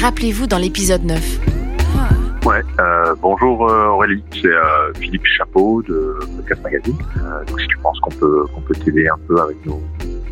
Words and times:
Rappelez-vous 0.00 0.46
dans 0.46 0.58
l'épisode 0.58 1.02
9. 1.02 2.46
Ouais, 2.46 2.62
euh, 2.78 3.16
bonjour 3.20 3.68
euh, 3.68 3.88
Aurélie, 3.88 4.22
c'est 4.32 4.46
euh, 4.46 4.92
Philippe 4.94 5.26
Chapeau 5.26 5.82
de 5.82 6.20
Podcast 6.36 6.62
Magazine. 6.62 6.96
Donc 7.48 7.60
si 7.60 7.66
tu 7.66 7.76
penses 7.78 7.98
qu'on 7.98 8.12
peut 8.12 8.44
qu'on 8.54 8.60
peut 8.60 8.74
t'aider 8.74 9.08
un 9.08 9.18
peu 9.26 9.40
avec 9.40 9.56
nos 9.66 9.82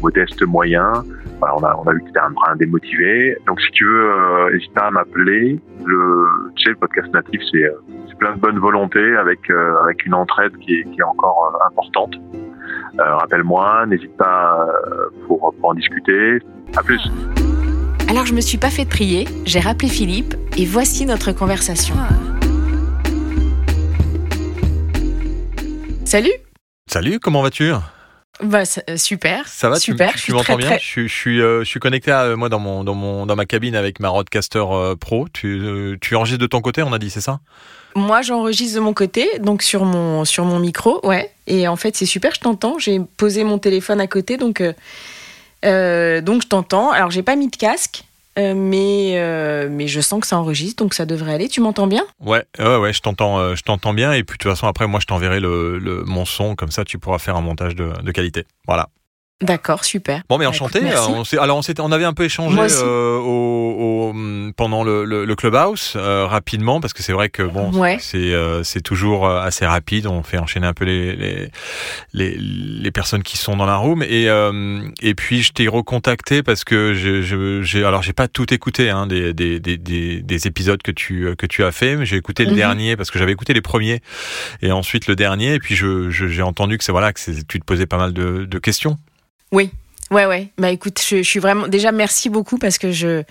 modestes 0.01 0.41
moyens, 0.47 1.03
on 1.43 1.65
a 1.65 1.93
vu 1.93 2.01
que 2.01 2.07
t'étais 2.07 2.21
un 2.21 2.31
brin 2.31 2.55
démotivé. 2.55 3.37
Donc 3.49 3.61
si 3.61 3.71
tu 3.73 3.85
veux, 3.85 4.53
n'hésite 4.53 4.73
pas 4.73 4.87
à 4.87 4.91
m'appeler. 4.93 5.59
Le 5.85 6.27
tu 6.55 6.75
podcast 6.77 7.13
natif, 7.13 7.41
c'est 7.51 8.19
plein 8.19 8.37
de 8.37 8.41
bonne 8.41 8.61
volonté 8.61 9.17
avec 9.17 9.51
avec 9.83 10.07
une 10.07 10.15
entraide 10.15 10.57
qui 10.59 10.75
est 10.77 11.03
encore 11.03 11.61
importante. 11.67 12.15
Rappelle-moi, 12.99 13.87
n'hésite 13.87 14.17
pas 14.17 14.65
pour 15.27 15.53
pour 15.61 15.71
en 15.71 15.75
discuter. 15.75 16.39
À 16.77 16.85
plus. 16.85 17.03
Alors 18.09 18.25
je 18.27 18.35
me 18.35 18.41
suis 18.41 18.59
pas 18.59 18.71
fait 18.71 18.85
prier, 18.85 19.27
j'ai 19.45 19.61
rappelé 19.61 19.89
Philippe 19.89 20.35
et 20.57 20.65
voici 20.65 21.07
notre 21.07 21.33
conversation. 21.33 21.95
Salut 26.05 26.33
Salut, 26.91 27.19
comment 27.19 27.43
vas-tu? 27.43 27.73
Bah 28.43 28.63
euh, 28.91 28.97
super. 28.97 29.49
Ça 29.49 29.71
va 29.71 29.81
Super, 29.81 30.15
Tu, 30.15 30.33
m'entends 30.33 30.57
bien? 30.57 30.69
très- 30.69 30.79
Je, 30.79 30.85
suis- 30.85 31.09
je 31.09 31.15
suis, 31.15 31.41
euh, 31.41 31.61
je 31.61 31.65
suis 31.65 31.81
connecté 31.81 32.11
à, 32.11 32.25
euh, 32.25 32.37
moi 32.37 32.49
dans 32.51 32.59
mon 32.59 32.85
dans 32.85 32.95
mon 32.95 33.25
dans 33.27 33.35
ma 33.35 33.47
cabine 33.47 33.75
avec 33.75 33.99
ma 33.99 34.09
Rodecaster 34.11 34.63
euh, 34.71 34.95
Pro. 34.95 35.27
Tu 35.33 35.97
tu 36.01 36.15
enregistres 36.15 36.41
de 36.43 36.47
ton 36.47 36.61
côté, 36.61 36.83
on 36.83 36.93
a 36.93 36.99
dit, 36.99 37.11
c'est 37.11 37.23
ça? 37.23 37.41
Moi 37.97 38.21
j'enregistre 38.23 38.77
de 38.77 38.81
mon 38.81 38.93
côté, 38.93 39.27
donc 39.41 39.63
sur 39.63 39.87
mon, 39.87 40.27
sur 40.27 40.45
mon 40.45 40.59
micro, 40.59 41.01
ouais. 41.07 41.33
Et 41.47 41.67
en 41.67 41.77
fait 41.77 41.97
c'est 41.97 42.05
super, 42.07 42.35
je 42.35 42.41
t'entends. 42.41 42.79
J'ai 42.79 43.01
posé 43.17 43.43
mon 43.43 43.59
téléphone 43.59 44.01
à 44.03 44.07
côté, 44.07 44.37
donc, 44.37 44.63
euh, 45.67 46.21
donc 46.21 46.43
je 46.43 46.49
t'entends. 46.49 46.91
Alors 46.91 47.11
j'ai 47.11 47.23
pas 47.23 47.37
mis 47.37 47.49
de 47.49 47.57
casque, 47.57 48.05
euh, 48.39 48.55
mais, 48.57 49.15
euh, 49.17 49.69
mais 49.71 49.89
je 49.89 50.01
sens 50.01 50.21
que 50.21 50.27
ça 50.27 50.39
enregistre, 50.39 50.83
donc 50.83 50.95
ça 50.95 51.07
devrait 51.07 51.35
aller. 51.35 51.49
Tu 51.49 51.61
m'entends 51.61 51.87
bien? 51.87 52.05
Ouais, 52.21 52.45
ouais, 52.59 52.77
ouais, 52.77 52.93
je 52.93 53.01
t'entends, 53.01 53.55
je 53.55 53.63
t'entends 53.63 53.95
bien. 53.95 54.13
Et 54.13 54.25
puis 54.25 54.39
de 54.39 54.43
toute 54.43 54.51
façon, 54.51 54.67
après, 54.67 54.87
moi, 54.87 55.01
je 55.01 55.07
t'enverrai 55.07 55.41
le, 55.41 56.05
mon 56.07 56.25
son, 56.25 56.55
comme 56.55 56.71
ça, 56.71 56.85
tu 56.85 56.99
pourras 56.99 57.19
faire 57.19 57.37
un 57.37 57.43
montage 57.43 57.75
de 57.75 58.13
qualité. 58.13 58.45
Voilà. 58.67 58.89
D'accord, 59.43 59.85
super. 59.85 60.23
Bon, 60.31 60.39
mais 60.39 60.47
enchanté. 60.47 60.81
merci. 60.81 61.11
on 61.11 61.23
alors, 61.43 61.59
on, 61.59 61.63
s'était- 61.63 61.83
on 61.83 61.93
avait 61.93 62.07
un 62.07 62.15
peu 62.15 62.25
échangé 62.25 62.59
euh, 62.59 63.19
au, 63.19 64.11
au- 64.15 64.53
pendant 64.57 64.83
le, 64.83 65.05
le, 65.05 65.27
le 65.27 65.35
clubhouse 65.37 65.93
euh, 65.97 66.25
rapidement, 66.27 66.81
parce 66.81 66.95
que 66.95 67.03
c'est 67.03 67.13
vrai 67.13 67.29
que 67.29 67.43
bon, 67.43 67.71
Ouais. 67.73 67.99
c'est 68.01 68.33
euh, 68.33 68.63
toujours 68.83 69.27
euh, 69.27 69.43
assez 69.43 69.67
rapide. 69.67 70.07
On 70.07 70.23
fait 70.23 70.39
enchaîner 70.39 70.67
un 70.67 70.73
peu 70.73 70.87
les 70.87 71.15
les, 71.17 71.51
les, 72.15 72.35
les 72.39 72.91
personnes 72.91 73.23
qui 73.23 73.37
sont 73.37 73.57
dans 73.57 73.67
la 73.67 73.77
room. 73.77 74.03
Et 74.03 74.31
euh, 74.31 74.81
et 75.03 75.15
puis 75.15 75.43
je 75.43 75.53
t'ai 75.53 75.69
recontacté 75.69 76.43
parce 76.43 76.65
que 76.65 76.95
je, 76.95 77.21
je, 77.21 77.61
j'ai 77.61 77.85
alors 77.85 78.03
j'ai 78.03 78.15
pas 78.15 78.29
tout 78.29 78.55
écouté 78.55 78.89
hein, 78.89 79.07
des, 79.07 79.35
des, 79.35 79.61
des, 79.61 79.77
des, 79.77 80.23
des 80.23 80.47
épisodes 80.47 80.81
que 80.83 80.93
tu 80.93 81.37
que 81.37 81.45
tu 81.45 81.63
as 81.63 81.73
fait, 81.73 81.97
mais 81.97 82.07
j'ai 82.07 82.17
écouté 82.17 82.45
le 82.45 82.53
Mhm. 82.53 82.57
dernier 82.57 82.97
parce 82.97 83.11
que 83.11 83.19
j'avais 83.19 83.33
écouté 83.33 83.53
les 83.53 83.61
premiers 83.61 84.01
et 84.63 84.73
ensuite 84.73 85.09
le 85.09 85.15
dernier. 85.15 85.53
Et 85.55 85.59
puis 85.59 85.77
je 85.77 86.09
je- 86.09 86.27
j'ai 86.27 86.43
entendu 86.43 86.79
que 86.79 86.85
c'est 86.85 86.93
voilà 86.93 87.13
que 87.13 87.21
tu 87.47 87.61
te 87.61 87.65
posais 87.67 87.85
pas 87.87 87.99
mal 87.99 88.15
de, 88.15 88.47
de 88.47 88.59
questions. 88.59 88.97
Oui. 89.53 89.71
Ouais, 90.13 90.25
ouais. 90.25 90.53
Bah 90.57 90.71
écoute, 90.71 91.01
je, 91.05 91.23
suis 91.23 91.41
vraiment. 91.41 91.67
Déjà, 91.67 91.91
merci 91.91 92.31
beaucoup 92.31 92.59
parce 92.59 92.79
que 92.79 92.93
je, 92.93 93.25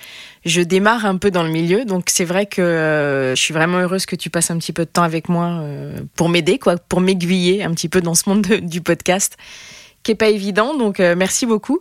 je 0.43 0.61
démarre 0.61 1.05
un 1.05 1.15
peu 1.15 1.31
dans 1.31 1.43
le 1.43 1.49
milieu. 1.49 1.85
Donc, 1.85 2.05
c'est 2.09 2.25
vrai 2.25 2.47
que 2.47 2.61
euh, 2.61 3.33
je 3.33 3.41
suis 3.41 3.53
vraiment 3.53 3.77
heureuse 3.77 4.05
que 4.05 4.17
tu 4.17 4.29
passes 4.29 4.51
un 4.51 4.57
petit 4.57 4.73
peu 4.73 4.83
de 4.83 4.89
temps 4.89 5.03
avec 5.03 5.29
moi 5.29 5.59
euh, 5.61 5.97
pour 6.17 6.27
m'aider, 6.27 6.59
quoi, 6.59 6.75
pour 6.75 6.99
m'aiguiller 6.99 7.63
un 7.63 7.71
petit 7.71 7.87
peu 7.87 8.01
dans 8.01 8.13
ce 8.13 8.27
monde 8.27 8.41
de- 8.41 8.57
du 8.57 8.81
podcast 8.81 9.37
qui 10.03 10.11
est 10.11 10.15
pas 10.15 10.27
évident. 10.27 10.75
Donc, 10.75 10.99
euh, 10.99 11.15
merci 11.17 11.45
beaucoup. 11.45 11.79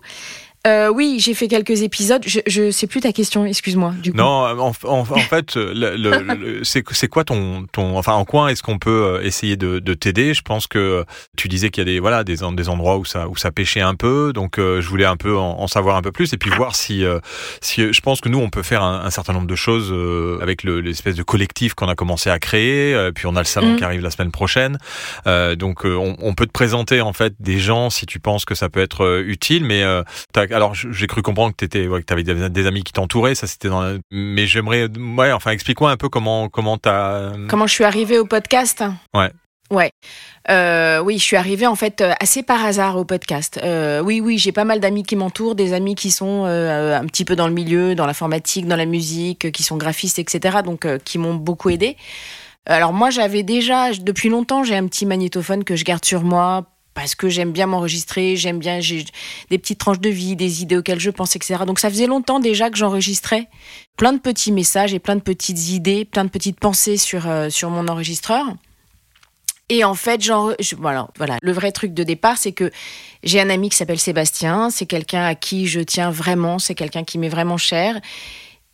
Euh, 0.67 0.89
oui, 0.89 1.19
j'ai 1.21 1.35
fait 1.35 1.47
quelques 1.49 1.83
épisodes. 1.83 2.23
Je, 2.27 2.41
je 2.47 2.71
sais 2.71 2.87
plus 2.87 3.01
ta 3.01 3.13
question, 3.13 3.45
excuse-moi. 3.45 3.93
Du 4.03 4.13
coup. 4.13 4.17
Non, 4.17 4.25
en, 4.25 4.73
en- 4.85 4.99
en 4.99 5.05
fait, 5.05 5.57
le, 5.57 5.97
le- 5.97 6.23
le- 6.23 6.65
c'est 6.65 7.09
quoi 7.09 7.23
ton, 7.25 7.67
ton, 7.71 7.99
enfin, 7.99 8.15
en 8.15 8.25
quoi 8.25 8.51
est-ce 8.51 8.63
qu'on 8.63 8.79
peut 8.79 8.91
euh, 9.19 9.23
essayer 9.23 9.57
de, 9.57 9.79
de 9.79 9.95
t'aider? 9.95 10.33
Je 10.33 10.41
pense 10.43 10.67
que 10.67 11.05
tu 11.37 11.49
disais 11.49 11.69
qu'il 11.71 11.83
y 11.83 11.87
a 11.89 11.93
des, 11.93 12.01
voilà, 12.01 12.25
des, 12.25 12.37
des 12.53 12.69
endroits 12.71 12.97
où 12.97 13.05
ça, 13.05 13.29
où 13.29 13.37
ça 13.37 13.51
pêchait 13.53 13.83
un 13.83 13.95
peu, 13.95 14.33
donc 14.33 14.59
euh, 14.59 14.81
je 14.81 14.89
voulais 14.89 15.05
un 15.05 15.17
peu 15.17 15.37
en, 15.37 15.61
en 15.61 15.67
savoir 15.67 15.97
un 15.97 16.03
peu 16.03 16.13
plus 16.13 16.33
et 16.33 16.39
puis 16.39 16.51
voir 16.51 16.75
si, 16.77 17.05
euh, 17.05 17.19
si, 17.61 17.93
je 17.93 18.01
pense 18.01 18.21
que 18.23 18.29
nous 18.31 18.39
on 18.39 18.49
peut 18.49 18.63
faire 18.63 18.83
un, 18.83 19.05
un 19.05 19.11
certain 19.11 19.35
nombre 19.35 19.47
de 19.47 19.55
choses 19.57 19.91
euh, 19.93 20.39
avec 20.41 20.63
le- 20.63 20.81
l'espèce 20.81 21.15
de 21.17 21.23
collectif 21.23 21.75
qu'on 21.75 21.89
a 21.89 21.95
commencé 21.95 22.31
à 22.31 22.39
créer, 22.39 22.95
euh, 22.95 23.13
puis 23.13 23.27
on 23.27 23.37
a 23.37 23.41
le 23.41 23.45
salon 23.45 23.73
Mhm. 23.73 23.77
qui 23.77 23.85
arrive 23.85 24.01
la 24.03 24.11
semaine 24.11 24.31
prochaine, 24.33 24.79
Euh, 25.27 25.57
donc 25.57 25.85
euh, 25.85 25.95
on, 25.97 26.17
on 26.21 26.35
peut 26.35 26.47
te 26.47 26.53
présenter 26.53 27.01
en 27.01 27.13
fait 27.13 27.35
des 27.41 27.59
gens 27.59 27.91
si 27.91 28.07
tu 28.07 28.19
penses 28.21 28.45
que 28.45 28.55
ça 28.55 28.69
peut 28.69 28.81
être 28.81 29.05
euh, 29.05 29.23
utile, 29.27 29.65
mais 29.65 29.83
euh, 29.83 30.03
t'as- 30.33 30.47
alors 30.55 30.75
j'ai 30.75 31.07
cru 31.07 31.21
comprendre 31.23 31.51
que 31.53 31.57
t'étais, 31.57 31.87
ouais, 31.87 32.01
que 32.01 32.07
t'avais 32.07 32.23
des, 32.23 32.49
des 32.49 32.67
amis 32.67 32.83
qui 32.85 32.93
t'entouraient, 32.93 33.35
ça 33.35 33.47
c'était 33.47 33.69
dans, 33.69 33.83
la- 33.83 33.99
mais 34.11 34.47
j'aimerais, 34.47 34.89
ouais, 34.89 35.33
enfin 35.33 35.51
explique-moi 35.51 35.91
un 35.91 35.97
peu 35.97 36.09
comment 36.09 36.49
comment 36.49 36.79
t'as. 36.79 37.33
Comment 37.49 37.67
je 37.67 37.75
suis 37.75 37.85
arrivée 37.85 38.19
au 38.19 38.25
podcast? 38.25 38.83
Ouais. 39.15 39.31
Ouais. 39.71 39.91
Euh, 40.51 41.01
oui, 41.01 41.19
je 41.19 41.25
suis 41.25 41.37
arrivée 41.37 41.67
en 41.67 41.75
fait 41.75 42.03
euh, 42.03 42.13
assez 42.21 42.43
par 42.43 42.63
hasard 42.65 42.97
au 42.97 43.05
podcast. 43.05 43.59
Euh, 43.63 44.01
oui, 44.03 44.21
oui, 44.21 44.37
j'ai 44.39 44.53
pas 44.53 44.65
mal 44.65 44.79
d'amis 44.79 45.03
qui 45.03 45.17
m'entourent, 45.17 45.55
des 45.55 45.73
amis 45.73 45.95
qui 45.95 46.11
sont 46.11 46.45
euh, 46.47 46.97
un 46.99 47.07
petit 47.07 47.25
peu 47.25 47.35
dans 47.35 47.49
le 47.49 47.55
milieu, 47.55 47.95
dans 47.95 48.07
l'informatique, 48.07 48.67
dans 48.67 48.77
la 48.77 48.85
musique, 48.85 49.51
qui 49.53 49.63
sont 49.63 49.79
graphistes, 49.79 50.19
etc. 50.19 50.59
Donc, 50.65 50.87
qui 51.05 51.17
m'ont 51.19 51.35
beaucoup 51.35 51.71
aidé. 51.71 51.97
Alors 52.67 52.93
moi, 52.93 53.09
j'avais 53.11 53.43
déjà 53.43 53.91
depuis 53.93 54.29
longtemps, 54.29 54.65
j'ai 54.65 54.77
un 54.77 54.87
petit 54.87 55.07
magnétophone 55.07 55.65
que 55.65 55.77
je 55.77 55.85
garde 55.85 56.05
sur 56.05 56.23
moi 56.23 56.65
parce 56.95 57.15
que 57.15 57.29
j'aime 57.29 57.53
bien 57.53 57.67
m'enregistrer, 57.67 58.37
j'aime 58.37 58.59
bien 58.59 58.81
j'ai 58.81 59.05
des 59.51 59.59
petites 59.59 59.79
tranches 59.81 60.01
de 60.01 60.09
vie, 60.11 60.37
des 60.37 60.63
idées 60.63 60.77
auxquelles 60.77 61.01
je 61.01 61.11
pense, 61.11 61.35
etc. 61.37 61.65
Donc 61.67 61.79
ça 61.81 61.91
faisait 61.91 62.07
longtemps 62.07 62.41
déjà 62.41 62.71
que 62.71 62.77
j'enregistrais 62.79 63.49
plein 63.97 64.13
de 64.13 64.19
petits 64.19 64.53
messages 64.53 64.95
et 64.95 64.99
plein 65.01 65.17
de 65.17 65.21
petites 65.21 65.69
idées, 65.71 66.05
plein 66.05 66.25
de 66.25 66.31
petites 66.31 66.59
pensées 66.61 66.97
sur 66.97 67.29
euh, 67.29 67.51
sur 67.51 67.71
mon 67.71 67.89
enregistreur. 67.89 68.47
Et 69.71 69.83
en 69.83 69.95
fait, 69.95 70.21
genre, 70.23 70.53
je- 70.61 70.77
voilà, 70.77 71.09
voilà, 71.17 71.39
le 71.41 71.51
vrai 71.53 71.73
truc 71.73 71.95
de 71.95 72.03
départ, 72.03 72.37
c'est 72.37 72.53
que 72.53 72.71
j'ai 73.23 73.41
un 73.41 73.49
ami 73.49 73.71
qui 73.71 73.77
s'appelle 73.79 73.99
Sébastien. 73.99 74.69
C'est 74.71 74.85
quelqu'un 74.85 75.25
à 75.25 75.35
qui 75.35 75.67
je 75.67 75.81
tiens 75.81 76.11
vraiment. 76.11 76.59
C'est 76.59 76.75
quelqu'un 76.75 77.03
qui 77.03 77.17
m'est 77.19 77.31
vraiment 77.31 77.57
cher. 77.57 77.99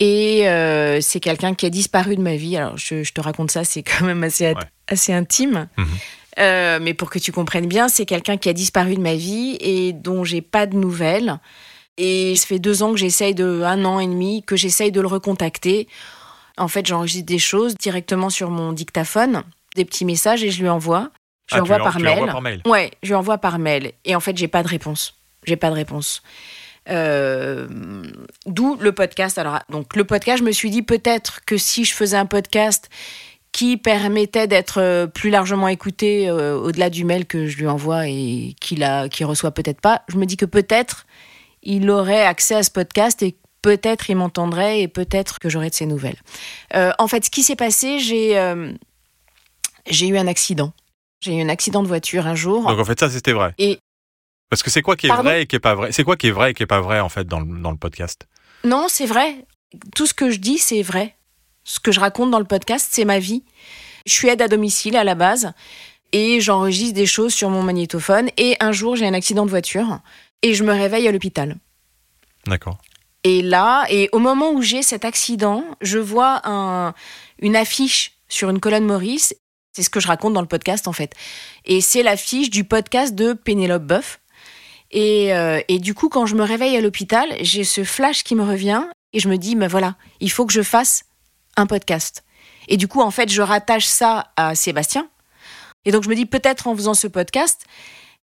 Et 0.00 0.48
euh, 0.48 1.00
c'est 1.00 1.20
quelqu'un 1.20 1.54
qui 1.54 1.66
a 1.66 1.70
disparu 1.70 2.16
de 2.16 2.22
ma 2.22 2.34
vie. 2.34 2.56
Alors, 2.56 2.76
je, 2.76 3.04
je 3.04 3.12
te 3.12 3.20
raconte 3.20 3.50
ça, 3.52 3.62
c'est 3.64 3.82
quand 3.84 4.04
même 4.04 4.24
assez, 4.24 4.48
Ouais. 4.48 4.54
assez 4.88 5.12
intime. 5.12 5.68
Mhm. 5.76 5.86
Euh, 6.38 6.78
mais 6.80 6.94
pour 6.94 7.10
que 7.10 7.18
tu 7.18 7.32
comprennes 7.32 7.66
bien, 7.66 7.88
c'est 7.88 8.06
quelqu'un 8.06 8.36
qui 8.36 8.48
a 8.48 8.52
disparu 8.52 8.94
de 8.94 9.00
ma 9.00 9.14
vie 9.14 9.56
et 9.60 9.92
dont 9.92 10.22
j'ai 10.24 10.40
pas 10.42 10.66
de 10.66 10.76
nouvelles. 10.76 11.38
Et 11.98 12.36
ça 12.36 12.46
fait 12.46 12.58
deux 12.58 12.82
ans 12.82 12.92
que 12.92 12.98
j'essaye 12.98 13.34
de, 13.34 13.62
un 13.62 13.84
an 13.84 14.00
et 14.00 14.06
demi, 14.06 14.42
que 14.44 14.56
j'essaye 14.56 14.92
de 14.92 15.00
le 15.00 15.06
recontacter. 15.08 15.88
En 16.56 16.68
fait, 16.68 16.86
j'enregistre 16.86 17.26
des 17.26 17.38
choses 17.38 17.74
directement 17.74 18.30
sur 18.30 18.50
mon 18.50 18.72
dictaphone, 18.72 19.42
des 19.76 19.84
petits 19.84 20.04
messages 20.04 20.42
et 20.44 20.50
je 20.50 20.60
lui 20.62 20.68
envoie. 20.68 21.10
Je 21.46 21.56
Ah, 21.56 21.62
envoie 21.62 21.76
lui 21.76 21.82
en- 21.82 21.84
par 21.86 21.96
tu 21.96 22.02
mail. 22.02 22.26
par 22.26 22.40
mail. 22.42 22.62
Ouais, 22.64 22.90
je 23.02 23.08
lui 23.08 23.14
envoie 23.16 23.38
par 23.38 23.58
mail. 23.58 23.92
Et 24.04 24.14
en 24.14 24.20
fait, 24.20 24.36
j'ai 24.36 24.48
pas 24.48 24.62
de 24.62 24.68
réponse. 24.68 25.14
J'ai 25.46 25.56
pas 25.56 25.68
de 25.70 25.74
réponse. 25.74 26.22
Euh, 26.88 27.66
D'où 28.46 28.76
le 28.80 28.92
podcast. 28.92 29.36
Alors, 29.38 29.58
donc, 29.68 29.96
le 29.96 30.04
podcast, 30.04 30.38
je 30.38 30.44
me 30.44 30.52
suis 30.52 30.70
dit 30.70 30.82
peut-être 30.82 31.44
que 31.44 31.56
si 31.56 31.84
je 31.84 31.94
faisais 31.94 32.16
un 32.16 32.26
podcast 32.26 32.88
qui 33.52 33.76
permettait 33.76 34.46
d'être 34.46 34.80
euh, 34.80 35.06
plus 35.06 35.30
largement 35.30 35.68
écouté 35.68 36.28
euh, 36.28 36.56
au-delà 36.56 36.88
du 36.90 37.04
mail 37.04 37.26
que 37.26 37.46
je 37.46 37.56
lui 37.58 37.66
envoie 37.66 38.06
et 38.06 38.54
qu'il 38.60 38.82
a, 38.84 39.08
qu'il 39.08 39.26
reçoit 39.26 39.50
peut-être 39.50 39.80
pas, 39.80 40.02
je 40.08 40.16
me 40.16 40.24
dis 40.26 40.36
que 40.36 40.44
peut-être 40.46 41.06
il 41.62 41.90
aurait 41.90 42.24
accès 42.24 42.54
à 42.54 42.62
ce 42.62 42.70
podcast 42.70 43.22
et 43.22 43.36
peut-être 43.62 44.08
il 44.08 44.16
m'entendrait 44.16 44.80
et 44.80 44.88
peut-être 44.88 45.38
que 45.40 45.48
j'aurais 45.48 45.68
de 45.70 45.74
ses 45.74 45.84
nouvelles. 45.86 46.16
Euh, 46.74 46.92
en 46.98 47.08
fait, 47.08 47.24
ce 47.24 47.30
qui 47.30 47.42
s'est 47.42 47.56
passé, 47.56 47.98
j'ai 47.98 48.38
euh, 48.38 48.72
j'ai 49.88 50.06
eu 50.08 50.16
un 50.16 50.26
accident. 50.26 50.72
J'ai 51.20 51.36
eu 51.36 51.42
un 51.42 51.48
accident 51.48 51.82
de 51.82 51.88
voiture 51.88 52.26
un 52.26 52.34
jour. 52.34 52.66
Donc 52.66 52.78
en 52.78 52.84
fait 52.84 52.98
ça 52.98 53.10
c'était 53.10 53.32
vrai. 53.32 53.52
Et- 53.58 53.78
Parce 54.48 54.62
que 54.62 54.70
c'est 54.70 54.80
quoi 54.82 54.96
qui 54.96 55.06
est 55.06 55.10
Pardon 55.10 55.24
vrai 55.24 55.42
et 55.42 55.46
qui 55.46 55.56
est 55.56 55.60
pas 55.60 55.74
vrai? 55.74 55.92
C'est 55.92 56.04
quoi 56.04 56.16
qui 56.16 56.28
est 56.28 56.32
vrai 56.32 56.52
et 56.52 56.54
qui 56.54 56.62
est 56.62 56.66
pas 56.66 56.80
vrai 56.80 57.00
en 57.00 57.08
fait 57.08 57.26
dans 57.26 57.40
le, 57.40 57.60
dans 57.60 57.70
le 57.72 57.76
podcast? 57.76 58.26
Non, 58.64 58.86
c'est 58.88 59.06
vrai. 59.06 59.44
Tout 59.94 60.06
ce 60.06 60.14
que 60.14 60.30
je 60.30 60.38
dis, 60.38 60.58
c'est 60.58 60.82
vrai. 60.82 61.14
Ce 61.64 61.80
que 61.80 61.92
je 61.92 62.00
raconte 62.00 62.30
dans 62.30 62.38
le 62.38 62.44
podcast, 62.44 62.88
c'est 62.90 63.04
ma 63.04 63.18
vie. 63.18 63.44
Je 64.06 64.12
suis 64.12 64.28
aide 64.28 64.42
à 64.42 64.48
domicile 64.48 64.96
à 64.96 65.04
la 65.04 65.14
base 65.14 65.52
et 66.12 66.40
j'enregistre 66.40 66.94
des 66.94 67.06
choses 67.06 67.34
sur 67.34 67.50
mon 67.50 67.62
magnétophone. 67.62 68.30
Et 68.36 68.56
un 68.60 68.72
jour, 68.72 68.96
j'ai 68.96 69.06
un 69.06 69.14
accident 69.14 69.44
de 69.44 69.50
voiture 69.50 70.00
et 70.42 70.54
je 70.54 70.64
me 70.64 70.72
réveille 70.72 71.06
à 71.06 71.12
l'hôpital. 71.12 71.56
D'accord. 72.46 72.78
Et 73.22 73.42
là, 73.42 73.84
et 73.90 74.08
au 74.12 74.18
moment 74.18 74.50
où 74.52 74.62
j'ai 74.62 74.82
cet 74.82 75.04
accident, 75.04 75.64
je 75.82 75.98
vois 75.98 76.40
un, 76.44 76.94
une 77.40 77.56
affiche 77.56 78.12
sur 78.28 78.48
une 78.48 78.60
colonne 78.60 78.86
Maurice. 78.86 79.34
C'est 79.72 79.82
ce 79.82 79.90
que 79.90 80.00
je 80.00 80.08
raconte 80.08 80.32
dans 80.32 80.40
le 80.40 80.48
podcast, 80.48 80.88
en 80.88 80.92
fait. 80.92 81.14
Et 81.64 81.80
c'est 81.80 82.02
l'affiche 82.02 82.50
du 82.50 82.64
podcast 82.64 83.14
de 83.14 83.34
Pénélope 83.34 83.84
Boeuf. 83.84 84.20
Et, 84.90 85.34
euh, 85.34 85.60
et 85.68 85.78
du 85.78 85.94
coup, 85.94 86.08
quand 86.08 86.26
je 86.26 86.34
me 86.34 86.42
réveille 86.42 86.76
à 86.76 86.80
l'hôpital, 86.80 87.28
j'ai 87.42 87.62
ce 87.62 87.84
flash 87.84 88.24
qui 88.24 88.34
me 88.34 88.42
revient 88.42 88.84
et 89.12 89.20
je 89.20 89.28
me 89.28 89.36
dis, 89.36 89.54
ben 89.54 89.68
voilà, 89.68 89.96
il 90.20 90.30
faut 90.30 90.46
que 90.46 90.52
je 90.52 90.62
fasse 90.62 91.04
un 91.60 91.66
podcast. 91.66 92.24
Et 92.68 92.76
du 92.76 92.88
coup, 92.88 93.00
en 93.00 93.10
fait, 93.10 93.30
je 93.30 93.42
rattache 93.42 93.86
ça 93.86 94.32
à 94.36 94.54
Sébastien. 94.54 95.08
Et 95.84 95.92
donc, 95.92 96.04
je 96.04 96.08
me 96.08 96.14
dis, 96.14 96.26
peut-être 96.26 96.66
en 96.66 96.74
faisant 96.74 96.94
ce 96.94 97.06
podcast, 97.06 97.64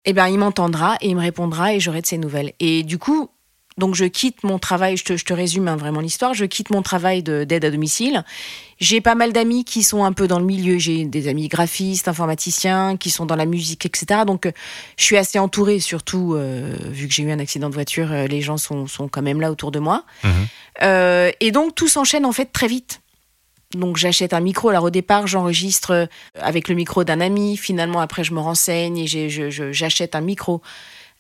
eh 0.06 0.14
ben, 0.14 0.28
il 0.28 0.38
m'entendra 0.38 0.98
et 1.02 1.10
il 1.10 1.16
me 1.16 1.22
répondra 1.22 1.74
et 1.74 1.80
j'aurai 1.80 2.02
de 2.02 2.08
ses 2.08 2.18
nouvelles. 2.18 2.54
Et 2.60 2.84
du 2.84 2.98
coup, 2.98 3.30
Donc 3.78 3.94
je 3.94 4.06
quitte 4.06 4.44
mon 4.44 4.58
travail, 4.58 4.98
je 4.98 5.04
te, 5.04 5.18
je 5.18 5.24
te 5.24 5.34
résume 5.34 5.68
hein, 5.68 5.76
vraiment 5.76 6.02
l'histoire, 6.02 6.34
je 6.34 6.46
quitte 6.46 6.72
mon 6.72 6.82
travail 6.82 7.22
d'aide 7.22 7.64
à 7.64 7.70
domicile. 7.70 8.24
J'ai 8.80 9.02
pas 9.02 9.14
mal 9.14 9.34
d'amis 9.34 9.66
qui 9.66 9.84
sont 9.84 10.04
un 10.04 10.14
peu 10.14 10.28
dans 10.28 10.40
le 10.40 10.46
milieu, 10.46 10.80
j'ai 10.80 11.06
des 11.06 11.28
amis 11.28 11.48
graphistes, 11.48 12.08
informaticiens, 12.08 12.98
qui 12.98 13.12
sont 13.12 13.26
dans 13.28 13.36
la 13.36 13.46
musique, 13.46 13.86
etc. 13.86 14.22
Donc 14.26 14.52
je 14.98 15.04
suis 15.04 15.18
assez 15.18 15.38
entourée, 15.38 15.80
surtout 15.80 16.34
euh, 16.34 16.76
vu 16.90 17.08
que 17.08 17.14
j'ai 17.14 17.24
eu 17.24 17.32
un 17.32 17.40
accident 17.40 17.70
de 17.70 17.76
voiture, 17.76 18.12
euh, 18.12 18.26
les 18.26 18.42
gens 18.42 18.58
sont, 18.58 18.88
sont 18.88 19.08
quand 19.08 19.22
même 19.22 19.42
là 19.42 19.52
autour 19.52 19.72
de 19.72 19.80
moi. 19.80 20.06
Euh, 20.82 21.32
et 21.40 21.52
donc 21.52 21.76
tout 21.76 21.88
s'enchaîne 21.88 22.26
en 22.26 22.32
fait 22.32 22.52
très 22.52 22.68
vite. 22.68 23.02
Donc 23.74 23.98
j'achète 23.98 24.34
un 24.34 24.40
micro. 24.40 24.70
Alors 24.70 24.86
au 24.86 24.90
départ, 24.90 25.28
j'enregistre 25.28 25.92
euh, 25.92 26.06
avec 26.36 26.70
le 26.70 26.76
micro 26.76 27.04
d'un 27.04 27.20
ami. 27.20 27.58
Finalement, 27.58 28.00
après, 28.00 28.24
je 28.24 28.34
me 28.34 28.40
renseigne 28.40 28.98
et 28.98 29.08
j'achète 29.08 30.16
un 30.16 30.22
micro. 30.22 30.62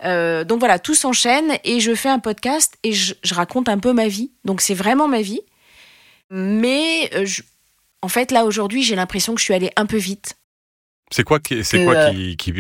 Euh, 0.03 0.44
donc 0.44 0.59
voilà, 0.59 0.79
tout 0.79 0.94
s'enchaîne 0.95 1.57
et 1.63 1.79
je 1.79 1.94
fais 1.95 2.09
un 2.09 2.19
podcast 2.19 2.77
et 2.83 2.94
je, 2.94 3.15
je 3.23 3.33
raconte 3.33 3.67
un 3.67 3.79
peu 3.79 3.94
ma 3.94 4.07
vie. 4.07 4.31
Donc 4.45 4.61
c'est 4.61 4.75
vraiment 4.75 5.07
ma 5.07 5.21
vie. 5.21 5.41
Mais 6.29 7.09
euh, 7.15 7.25
je- 7.25 7.41
en 8.01 8.07
fait, 8.09 8.31
là 8.31 8.45
aujourd'hui, 8.45 8.83
j'ai 8.83 8.95
l'impression 8.95 9.33
que 9.33 9.39
je 9.39 9.45
suis 9.45 9.53
allée 9.53 9.71
un 9.75 9.85
peu 9.85 9.97
vite. 9.97 10.38
C'est 11.09 11.23
quoi 11.23 11.39
qui, 11.39 11.63
c'est 11.63 11.83
quoi 11.85 11.95
euh, 11.95 12.11
qui, 12.11 12.35
qui 12.38 12.53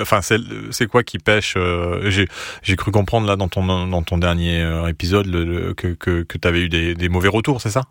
enfin, 0.00 0.20
c'est, 0.22 0.86
quoi 0.86 1.02
qui 1.02 1.18
pêche 1.18 1.54
euh, 1.56 2.10
J'ai, 2.10 2.76
cru 2.76 2.92
comprendre 2.92 3.26
là 3.26 3.34
dans 3.34 3.48
ton 3.48 3.86
dans 3.88 4.02
ton 4.02 4.18
dernier 4.18 4.88
épisode 4.88 5.26
le, 5.26 5.44
le- 5.44 5.74
que 5.74 5.88
que, 5.88 6.22
que 6.22 6.38
t'avais 6.38 6.60
eu 6.60 6.68
des, 6.68 6.94
des 6.94 7.08
mauvais 7.08 7.28
retours, 7.28 7.60
c'est 7.60 7.70
ça? 7.70 7.82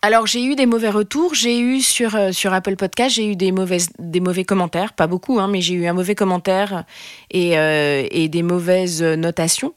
Alors 0.00 0.26
j'ai 0.26 0.44
eu 0.44 0.54
des 0.54 0.66
mauvais 0.66 0.90
retours. 0.90 1.34
J'ai 1.34 1.58
eu 1.58 1.80
sur 1.80 2.14
euh, 2.14 2.30
sur 2.30 2.52
Apple 2.52 2.76
Podcast, 2.76 3.16
j'ai 3.16 3.26
eu 3.26 3.36
des 3.36 3.50
mauvaises 3.50 3.88
des 3.98 4.20
mauvais 4.20 4.44
commentaires, 4.44 4.92
pas 4.92 5.08
beaucoup, 5.08 5.40
hein, 5.40 5.48
mais 5.48 5.60
j'ai 5.60 5.74
eu 5.74 5.86
un 5.86 5.92
mauvais 5.92 6.14
commentaire 6.14 6.84
et 7.30 7.58
euh, 7.58 8.06
et 8.10 8.28
des 8.28 8.42
mauvaises 8.44 9.02
notations. 9.02 9.74